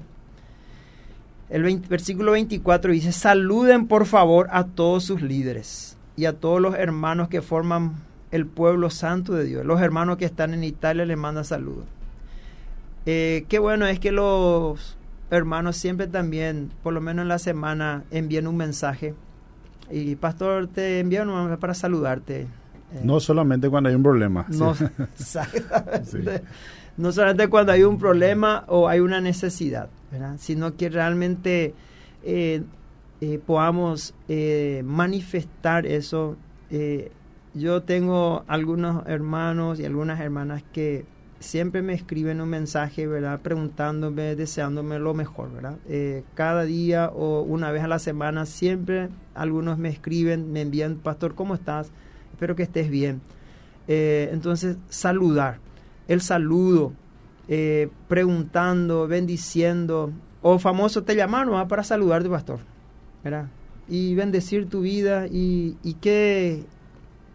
el 1.48 1.78
versículo 1.88 2.32
24 2.32 2.92
dice, 2.92 3.10
saluden 3.12 3.86
por 3.86 4.04
favor 4.04 4.48
a 4.50 4.64
todos 4.64 5.04
sus 5.04 5.22
líderes 5.22 5.96
y 6.14 6.26
a 6.26 6.34
todos 6.34 6.60
los 6.60 6.74
hermanos 6.74 7.30
que 7.30 7.40
forman 7.40 7.94
el 8.32 8.44
pueblo 8.44 8.90
santo 8.90 9.32
de 9.32 9.46
Dios. 9.46 9.64
Los 9.64 9.80
hermanos 9.80 10.18
que 10.18 10.26
están 10.26 10.52
en 10.52 10.62
Italia 10.62 11.06
les 11.06 11.16
mandan 11.16 11.46
saludos. 11.46 11.86
Eh, 13.06 13.46
qué 13.48 13.58
bueno 13.58 13.86
es 13.86 13.98
que 13.98 14.12
los 14.12 14.98
hermanos 15.36 15.76
siempre 15.76 16.06
también, 16.06 16.70
por 16.82 16.92
lo 16.92 17.00
menos 17.00 17.22
en 17.22 17.28
la 17.28 17.38
semana, 17.38 18.04
envíen 18.10 18.46
un 18.46 18.56
mensaje. 18.56 19.14
Y 19.90 20.16
pastor, 20.16 20.68
te 20.68 21.00
envían 21.00 21.28
un 21.28 21.36
mensaje 21.36 21.58
para 21.58 21.74
saludarte. 21.74 22.42
Eh, 22.42 23.00
no 23.02 23.20
solamente 23.20 23.68
cuando 23.68 23.88
hay 23.88 23.94
un 23.94 24.02
problema. 24.02 24.46
No, 24.48 24.74
no 26.96 27.12
solamente 27.12 27.48
cuando 27.48 27.72
hay 27.72 27.82
un 27.82 27.98
problema 27.98 28.64
o 28.68 28.88
hay 28.88 29.00
una 29.00 29.20
necesidad 29.20 29.88
sino 30.38 30.76
que 30.76 30.88
realmente 30.88 31.74
eh, 32.22 32.62
eh, 33.20 33.40
podamos 33.44 34.14
eh, 34.28 34.82
manifestar 34.84 35.86
eso. 35.86 36.36
yo 37.54 37.82
tengo 37.82 38.44
algunos 38.46 39.06
hermanos 39.06 39.78
y 39.78 39.84
algunas 39.84 40.20
hermanas 40.20 40.62
que 40.72 41.04
siempre 41.42 41.82
me 41.82 41.92
escriben 41.92 42.40
un 42.40 42.48
mensaje, 42.48 43.06
¿verdad? 43.06 43.40
Preguntándome, 43.40 44.36
deseándome 44.36 44.98
lo 44.98 45.14
mejor, 45.14 45.52
¿verdad? 45.52 45.76
cada 46.34 46.64
día 46.64 47.10
o 47.14 47.42
una 47.42 47.70
vez 47.70 47.82
a 47.82 47.88
la 47.88 47.98
semana, 47.98 48.46
siempre 48.46 49.08
algunos 49.34 49.78
me 49.78 49.88
escriben, 49.88 50.52
me 50.52 50.62
envían, 50.62 50.96
pastor, 50.96 51.34
¿cómo 51.34 51.54
estás? 51.54 51.90
Espero 52.32 52.56
que 52.56 52.62
estés 52.62 52.90
bien. 52.90 53.20
entonces, 53.86 54.76
saludar. 54.88 55.58
El 56.08 56.20
saludo, 56.20 56.92
eh, 57.48 57.88
preguntando, 58.08 59.08
bendiciendo, 59.08 60.12
o 60.42 60.58
famoso 60.58 61.02
te 61.02 61.16
llamaron 61.16 61.58
ah, 61.58 61.68
para 61.68 61.84
saludarte, 61.84 62.28
pastor, 62.28 62.60
¿verdad? 63.22 63.48
Y 63.88 64.14
bendecir 64.14 64.68
tu 64.68 64.80
vida 64.80 65.26
y, 65.26 65.76
y 65.82 65.94
qué, 65.94 66.64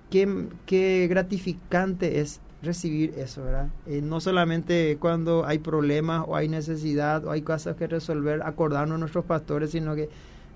qué, 0.09 1.07
gratificante 1.09 2.19
es 2.21 2.39
recibir 2.61 3.13
eso, 3.17 3.43
¿verdad? 3.43 3.67
Eh, 3.85 4.01
no 4.01 4.19
solamente 4.19 4.97
cuando 4.99 5.45
hay 5.45 5.59
problemas 5.59 6.23
o 6.27 6.35
hay 6.35 6.47
necesidad 6.47 7.23
o 7.25 7.31
hay 7.31 7.41
cosas 7.41 7.75
que 7.75 7.87
resolver, 7.87 8.41
acordarnos 8.43 8.95
a 8.95 8.99
nuestros 8.99 9.25
pastores, 9.25 9.71
sino 9.71 9.95
que 9.95 10.09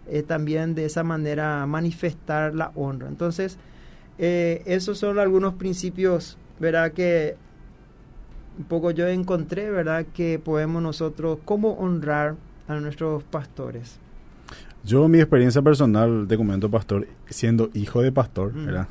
eh, 0.08 0.24
también 0.24 0.74
de 0.74 0.86
esa 0.86 1.04
manera 1.04 1.66
manifestar 1.68 2.56
la 2.56 2.72
honra. 2.76 3.08
Entonces, 3.08 3.58
esos 4.18 5.00
son 5.00 5.18
algunos 5.18 5.56
principios, 5.56 6.38
¿verdad? 6.60 6.92
Que 6.92 7.36
un 8.58 8.66
poco 8.66 8.92
yo 8.92 9.08
encontré, 9.08 9.72
¿verdad?, 9.72 10.06
que 10.14 10.38
podemos 10.38 10.84
nosotros, 10.84 11.40
cómo 11.46 11.72
honrar 11.74 12.36
a 12.68 12.76
nuestros 12.80 13.24
pastores. 13.24 13.98
Yo, 14.84 15.08
mi 15.08 15.20
experiencia 15.20 15.62
personal, 15.62 16.26
te 16.28 16.38
comento, 16.38 16.70
pastor, 16.70 17.08
siendo 17.30 17.70
hijo 17.74 18.02
de 18.02 18.12
pastor, 18.12 18.54
¿verdad? 18.54 18.88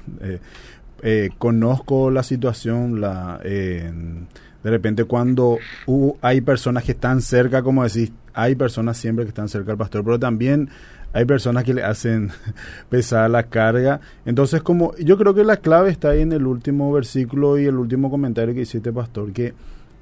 Eh, 1.03 1.27
eh, 1.27 1.31
conozco 1.39 2.11
la 2.11 2.23
situación 2.23 3.01
la, 3.01 3.41
de 3.43 4.71
repente 4.71 5.05
cuando 5.05 5.59
hay 6.21 6.41
personas 6.41 6.85
que 6.85 6.93
están 6.93 7.23
cerca, 7.23 7.63
como 7.63 7.85
decís, 7.85 8.13
hay 8.35 8.55
personas 8.55 8.97
siempre 8.97 9.25
que 9.25 9.31
están 9.31 9.49
cerca 9.49 9.69
del 9.69 9.79
pastor, 9.79 10.05
pero 10.05 10.19
también 10.19 10.69
hay 11.13 11.25
personas 11.25 11.65
que 11.65 11.75
le 11.75 11.83
hacen 11.83 12.31
pesar 12.89 13.31
la 13.31 13.45
carga. 13.45 14.01
Entonces, 14.25 14.63
como 14.63 14.95
yo 14.97 15.19
creo 15.19 15.35
que 15.35 15.45
la 15.45 15.57
clave 15.57 15.91
está 15.91 16.11
ahí 16.11 16.23
en 16.23 16.33
el 16.33 16.47
último 16.47 16.93
versículo 16.93 17.59
y 17.59 17.67
el 17.67 17.77
último 17.77 18.11
comentario 18.11 18.55
que 18.55 18.63
hiciste, 18.63 18.93
pastor, 18.93 19.33
que 19.33 19.55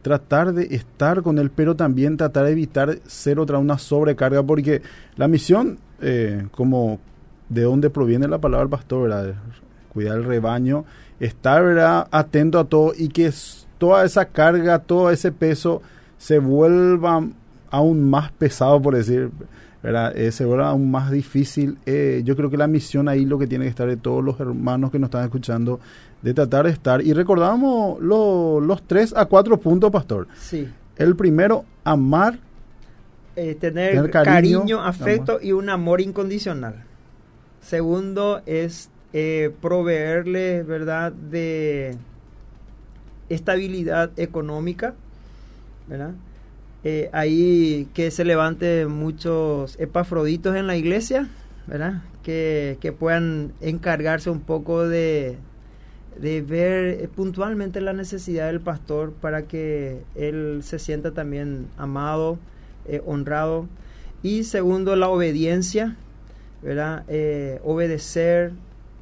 tratar 0.03 0.53
de 0.53 0.75
estar 0.75 1.23
con 1.23 1.39
él, 1.39 1.51
pero 1.51 1.77
también 1.77 2.17
tratar 2.17 2.47
de 2.47 2.53
evitar 2.53 2.99
ser 3.07 3.39
otra 3.39 3.59
una 3.59 3.79
sobrecarga, 3.79 4.43
porque 4.43 4.83
la 5.17 5.29
misión, 5.29 5.79
eh, 6.01 6.47
como 6.53 7.01
de 7.49 7.63
dónde 7.63 7.91
proviene 7.91 8.29
la 8.29 8.39
palabra 8.39 8.69
pastor, 8.69 9.11
cuidar 9.99 10.19
el 10.19 10.25
rebaño, 10.25 10.85
estar 11.19 12.07
atento 12.13 12.61
a 12.61 12.65
todo 12.65 12.93
y 12.97 13.09
que 13.09 13.33
toda 13.79 14.05
esa 14.05 14.27
carga, 14.27 14.79
todo 14.79 15.11
ese 15.11 15.33
peso 15.33 15.83
se 16.19 16.39
vuelva 16.39 17.27
aún 17.69 18.09
más 18.09 18.31
pesado, 18.31 18.81
por 18.81 18.95
decir, 18.95 19.31
¿verdad? 19.83 20.17
Eh, 20.17 20.31
se 20.31 20.45
vuelva 20.45 20.69
aún 20.69 20.89
más 20.89 21.11
difícil. 21.11 21.79
Eh, 21.85 22.23
yo 22.25 22.37
creo 22.37 22.49
que 22.49 22.57
la 22.57 22.69
misión 22.69 23.09
ahí 23.09 23.25
lo 23.25 23.41
que 23.41 23.49
tiene 23.49 23.65
que 23.65 23.71
estar 23.71 23.89
de 23.89 23.97
todos 23.97 24.23
los 24.23 24.39
hermanos 24.39 24.93
que 24.93 25.01
nos 25.01 25.09
están 25.09 25.25
escuchando, 25.25 25.81
de 26.23 26.33
tratar 26.33 26.67
de 26.67 26.71
estar. 26.71 27.03
Y 27.03 27.13
recordamos 27.13 28.01
los 28.01 28.83
tres 28.87 29.13
a 29.17 29.25
cuatro 29.25 29.59
puntos, 29.59 29.91
pastor. 29.91 30.29
Sí. 30.39 30.69
El 30.97 31.17
primero, 31.17 31.65
amar. 31.83 32.39
Eh, 33.35 33.57
tener, 33.57 34.11
cariño, 34.13 34.81
afecto 34.81 35.41
y 35.43 35.51
un 35.51 35.71
amor 35.71 36.01
incondicional. 36.01 36.85
Segundo 37.61 38.43
es 38.47 38.91
proveerle, 39.61 40.63
¿verdad?, 40.63 41.13
de 41.13 41.97
estabilidad 43.29 44.11
económica, 44.19 44.95
¿verdad? 45.87 46.13
Eh, 46.85 47.11
ahí 47.13 47.89
que 47.93 48.11
se 48.11 48.25
levante 48.25 48.87
muchos 48.87 49.79
epafroditos 49.81 50.55
en 50.57 50.67
la 50.67 50.77
iglesia, 50.77 51.29
¿verdad? 51.67 52.03
Que, 52.23 52.95
puedan 52.99 53.53
encargarse 53.61 54.31
un 54.31 54.41
poco 54.41 54.87
de, 54.87 55.39
de 56.21 56.43
ver 56.43 57.09
puntualmente 57.11 57.81
la 57.81 57.95
necesidad 57.95 58.47
del 58.47 58.61
pastor 58.61 59.13
para 59.13 59.43
que 59.43 60.03
él 60.15 60.61
se 60.63 60.79
sienta 60.79 61.13
también 61.13 61.67
amado, 61.77 62.39
eh, 62.87 63.03
honrado. 63.07 63.67
Y 64.23 64.45
segundo, 64.45 64.95
la 64.95 65.09
obediencia, 65.09 65.97
¿verdad? 66.63 67.05
Eh, 67.09 67.61
obedecer 67.65 68.53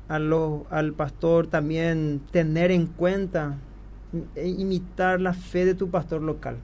a 0.08 0.16
al 0.16 0.92
pastor, 0.92 1.46
también 1.48 2.20
tener 2.30 2.70
en 2.70 2.86
cuenta, 2.86 3.56
e 4.34 4.48
imitar 4.48 5.20
la 5.20 5.32
fe 5.32 5.64
de 5.64 5.74
tu 5.74 5.90
pastor 5.90 6.22
local, 6.22 6.56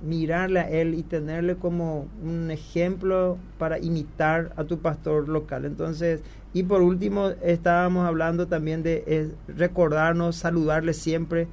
mirarle 0.00 0.60
a 0.60 0.70
él 0.70 0.94
y 0.94 1.02
tenerle 1.02 1.56
como 1.56 2.06
un 2.22 2.50
ejemplo 2.50 3.38
para 3.58 3.78
imitar 3.78 4.52
a 4.56 4.64
tu 4.64 4.78
pastor 4.78 5.28
local. 5.28 5.64
Entonces, 5.64 6.22
y 6.52 6.62
por 6.62 6.82
último, 6.82 7.30
estábamos 7.42 8.06
hablando 8.06 8.46
también 8.46 8.82
de 8.82 9.04
eh, 9.06 9.30
recordarnos, 9.48 10.36
saludarle 10.36 10.92
siempre 10.94 11.48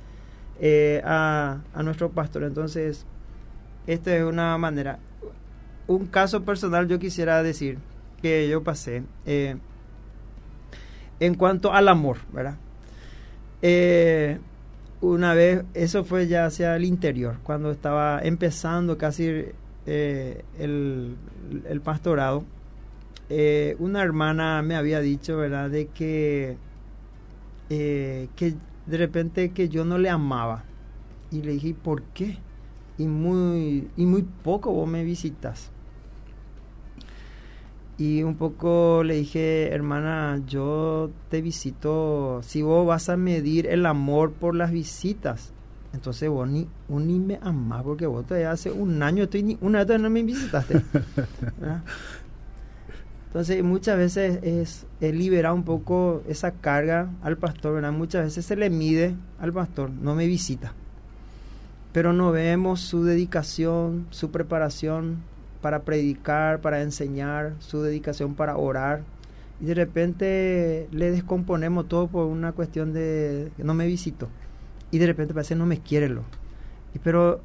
eh, 0.59 1.01
a, 1.03 1.59
nuestro 1.83 2.11
pastor. 2.11 2.43
Entonces, 2.43 3.05
esta 3.87 4.15
es 4.15 4.23
una 4.23 4.57
manera. 4.57 4.99
Un 5.87 6.05
caso 6.07 6.43
personal 6.43 6.87
yo 6.87 6.99
quisiera 6.99 7.43
decir 7.43 7.77
que 8.21 8.47
yo 8.47 8.63
pasé 8.63 9.03
eh, 9.25 9.57
en 11.19 11.35
cuanto 11.35 11.73
al 11.73 11.87
amor, 11.87 12.17
¿verdad? 12.31 12.57
una 15.01 15.33
vez, 15.33 15.63
eso 15.73 16.03
fue 16.03 16.27
ya 16.27 16.45
hacia 16.45 16.75
el 16.75 16.85
interior, 16.85 17.37
cuando 17.43 17.71
estaba 17.71 18.19
empezando 18.21 18.97
casi 18.97 19.45
eh, 19.87 20.43
el, 20.57 21.15
pastorado, 21.83 22.43
eh, 23.29 23.75
una 23.79 24.01
hermana 24.01 24.61
me 24.63 24.75
había 24.75 24.99
dicho, 24.99 25.37
¿verdad?, 25.37 25.69
de 25.69 25.87
que, 25.87 26.57
eh, 27.69 28.27
que 28.35 28.55
de 28.85 28.97
repente 28.97 29.51
que 29.51 29.69
yo 29.69 29.85
no 29.85 29.97
le 29.97 30.09
amaba. 30.09 30.63
Y 31.31 31.41
le 31.41 31.53
dije, 31.53 31.75
¿por 31.75 32.01
qué? 32.03 32.37
Y 32.97 33.07
muy, 33.07 33.89
y 33.97 34.05
muy 34.05 34.23
poco 34.23 34.71
vos 34.71 34.87
me 34.87 35.03
visitas. 35.03 35.71
Y 37.97 38.23
un 38.23 38.35
poco 38.35 39.03
le 39.03 39.15
dije, 39.15 39.69
hermana, 39.71 40.41
yo 40.45 41.11
te 41.29 41.41
visito, 41.41 42.41
si 42.43 42.61
vos 42.61 42.85
vas 42.85 43.07
a 43.07 43.15
medir 43.15 43.67
el 43.67 43.85
amor 43.85 44.33
por 44.33 44.53
las 44.53 44.71
visitas, 44.71 45.53
entonces 45.93 46.29
vos 46.29 46.47
ni, 46.49 46.67
ni 46.89 47.19
me 47.19 47.39
amás 47.41 47.83
porque 47.83 48.05
vos 48.05 48.25
todavía 48.25 48.51
hace 48.51 48.69
un 48.69 49.01
año, 49.01 49.23
estoy 49.23 49.43
ni, 49.43 49.57
una 49.61 49.85
vez 49.85 49.99
no 49.99 50.09
me 50.09 50.23
visitaste. 50.23 50.83
entonces 53.27 53.63
muchas 53.63 53.97
veces 53.97 54.39
es, 54.43 54.85
liberar 54.99 55.53
un 55.53 55.63
poco 55.63 56.21
esa 56.27 56.51
carga 56.51 57.09
al 57.21 57.37
pastor, 57.37 57.75
¿verdad? 57.75 57.93
Muchas 57.93 58.25
veces 58.25 58.45
se 58.45 58.57
le 58.57 58.69
mide 58.69 59.15
al 59.39 59.53
pastor, 59.53 59.89
no 59.89 60.15
me 60.15 60.27
visita. 60.27 60.73
Pero 61.93 62.11
no 62.11 62.33
vemos 62.33 62.81
su 62.81 63.05
dedicación, 63.05 64.05
su 64.09 64.31
preparación, 64.31 65.23
para 65.65 65.81
predicar, 65.81 66.61
para 66.61 66.83
enseñar, 66.83 67.55
su 67.57 67.81
dedicación 67.81 68.35
para 68.35 68.55
orar. 68.55 69.01
Y 69.59 69.65
de 69.65 69.73
repente 69.73 70.87
le 70.91 71.09
descomponemos 71.09 71.87
todo 71.87 72.05
por 72.05 72.27
una 72.27 72.51
cuestión 72.51 72.93
de 72.93 73.51
no 73.57 73.73
me 73.73 73.87
visito. 73.87 74.27
Y 74.91 74.99
de 74.99 75.07
repente 75.07 75.33
parece 75.33 75.55
no 75.55 75.65
me 75.65 75.79
quiere 75.79 76.07
lo. 76.07 76.21
Y 76.93 76.99
pero 76.99 77.41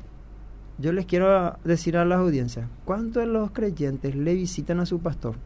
yo 0.76 0.92
les 0.92 1.06
quiero 1.06 1.56
decir 1.64 1.96
a 1.96 2.04
las 2.04 2.18
audiencias, 2.18 2.68
¿cuántos 2.84 3.22
de 3.22 3.26
los 3.26 3.52
creyentes 3.52 4.14
le 4.14 4.34
visitan 4.34 4.80
a 4.80 4.84
su 4.84 4.98
pastor? 4.98 5.36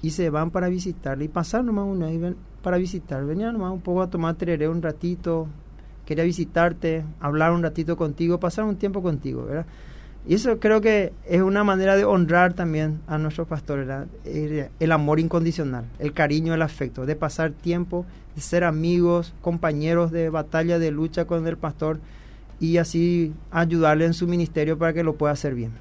Y 0.00 0.10
se 0.10 0.30
van 0.30 0.52
para 0.52 0.68
visitarle 0.68 1.24
y 1.24 1.28
pasar 1.28 1.64
nomás 1.64 1.86
una 1.86 2.12
y 2.12 2.36
para 2.62 2.76
visitar. 2.76 3.26
Venían 3.26 3.54
nomás 3.54 3.72
un 3.72 3.80
poco 3.80 4.00
a 4.00 4.10
tomar 4.10 4.36
tereré 4.36 4.68
un 4.68 4.80
ratito, 4.80 5.48
quería 6.06 6.22
visitarte, 6.22 7.04
hablar 7.18 7.50
un 7.50 7.64
ratito 7.64 7.96
contigo, 7.96 8.38
pasar 8.38 8.64
un 8.64 8.76
tiempo 8.76 9.02
contigo, 9.02 9.44
¿verdad? 9.44 9.66
Y 10.26 10.34
eso 10.34 10.60
creo 10.60 10.80
que 10.80 11.12
es 11.26 11.42
una 11.42 11.64
manera 11.64 11.96
de 11.96 12.04
honrar 12.04 12.52
también 12.52 13.00
a 13.08 13.18
nuestros 13.18 13.48
pastores, 13.48 13.88
el 14.24 14.92
amor 14.92 15.18
incondicional, 15.18 15.84
el 15.98 16.12
cariño, 16.12 16.54
el 16.54 16.62
afecto, 16.62 17.06
de 17.06 17.16
pasar 17.16 17.50
tiempo, 17.50 18.06
de 18.36 18.40
ser 18.40 18.62
amigos, 18.62 19.34
compañeros 19.40 20.12
de 20.12 20.30
batalla, 20.30 20.78
de 20.78 20.92
lucha 20.92 21.24
con 21.24 21.46
el 21.48 21.56
pastor 21.56 21.98
y 22.60 22.76
así 22.76 23.32
ayudarle 23.50 24.04
en 24.04 24.14
su 24.14 24.28
ministerio 24.28 24.78
para 24.78 24.92
que 24.92 25.02
lo 25.02 25.16
pueda 25.16 25.32
hacer 25.32 25.56
bien. 25.56 25.72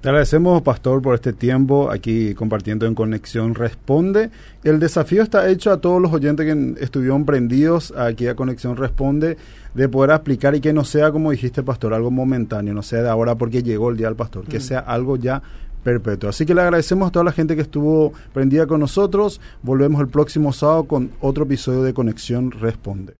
Te 0.00 0.10
agradecemos, 0.10 0.62
Pastor, 0.62 1.02
por 1.02 1.14
este 1.14 1.32
tiempo 1.32 1.90
aquí 1.90 2.34
compartiendo 2.34 2.86
en 2.86 2.94
Conexión 2.94 3.54
Responde. 3.54 4.30
El 4.62 4.78
desafío 4.78 5.22
está 5.22 5.48
hecho 5.48 5.72
a 5.72 5.80
todos 5.80 6.00
los 6.00 6.12
oyentes 6.12 6.46
que 6.46 6.84
estuvieron 6.84 7.24
prendidos 7.24 7.92
aquí 7.96 8.28
a 8.28 8.36
Conexión 8.36 8.76
Responde 8.76 9.36
de 9.74 9.88
poder 9.88 10.12
aplicar 10.12 10.54
y 10.54 10.60
que 10.60 10.72
no 10.72 10.84
sea, 10.84 11.10
como 11.10 11.30
dijiste, 11.30 11.62
Pastor, 11.62 11.92
algo 11.92 12.10
momentáneo, 12.10 12.72
no 12.72 12.82
sea 12.82 13.02
de 13.02 13.08
ahora 13.08 13.34
porque 13.34 13.62
llegó 13.62 13.90
el 13.90 13.96
día 13.96 14.06
del 14.06 14.16
Pastor, 14.16 14.44
que 14.44 14.58
mm. 14.58 14.62
sea 14.62 14.78
algo 14.80 15.16
ya 15.16 15.42
perpetuo. 15.82 16.28
Así 16.28 16.44
que 16.44 16.54
le 16.54 16.60
agradecemos 16.60 17.08
a 17.08 17.12
toda 17.12 17.24
la 17.24 17.32
gente 17.32 17.56
que 17.56 17.62
estuvo 17.62 18.12
prendida 18.32 18.66
con 18.66 18.80
nosotros. 18.80 19.40
Volvemos 19.62 20.00
el 20.00 20.08
próximo 20.08 20.52
sábado 20.52 20.84
con 20.84 21.10
otro 21.20 21.44
episodio 21.44 21.82
de 21.82 21.94
Conexión 21.94 22.50
Responde. 22.50 23.14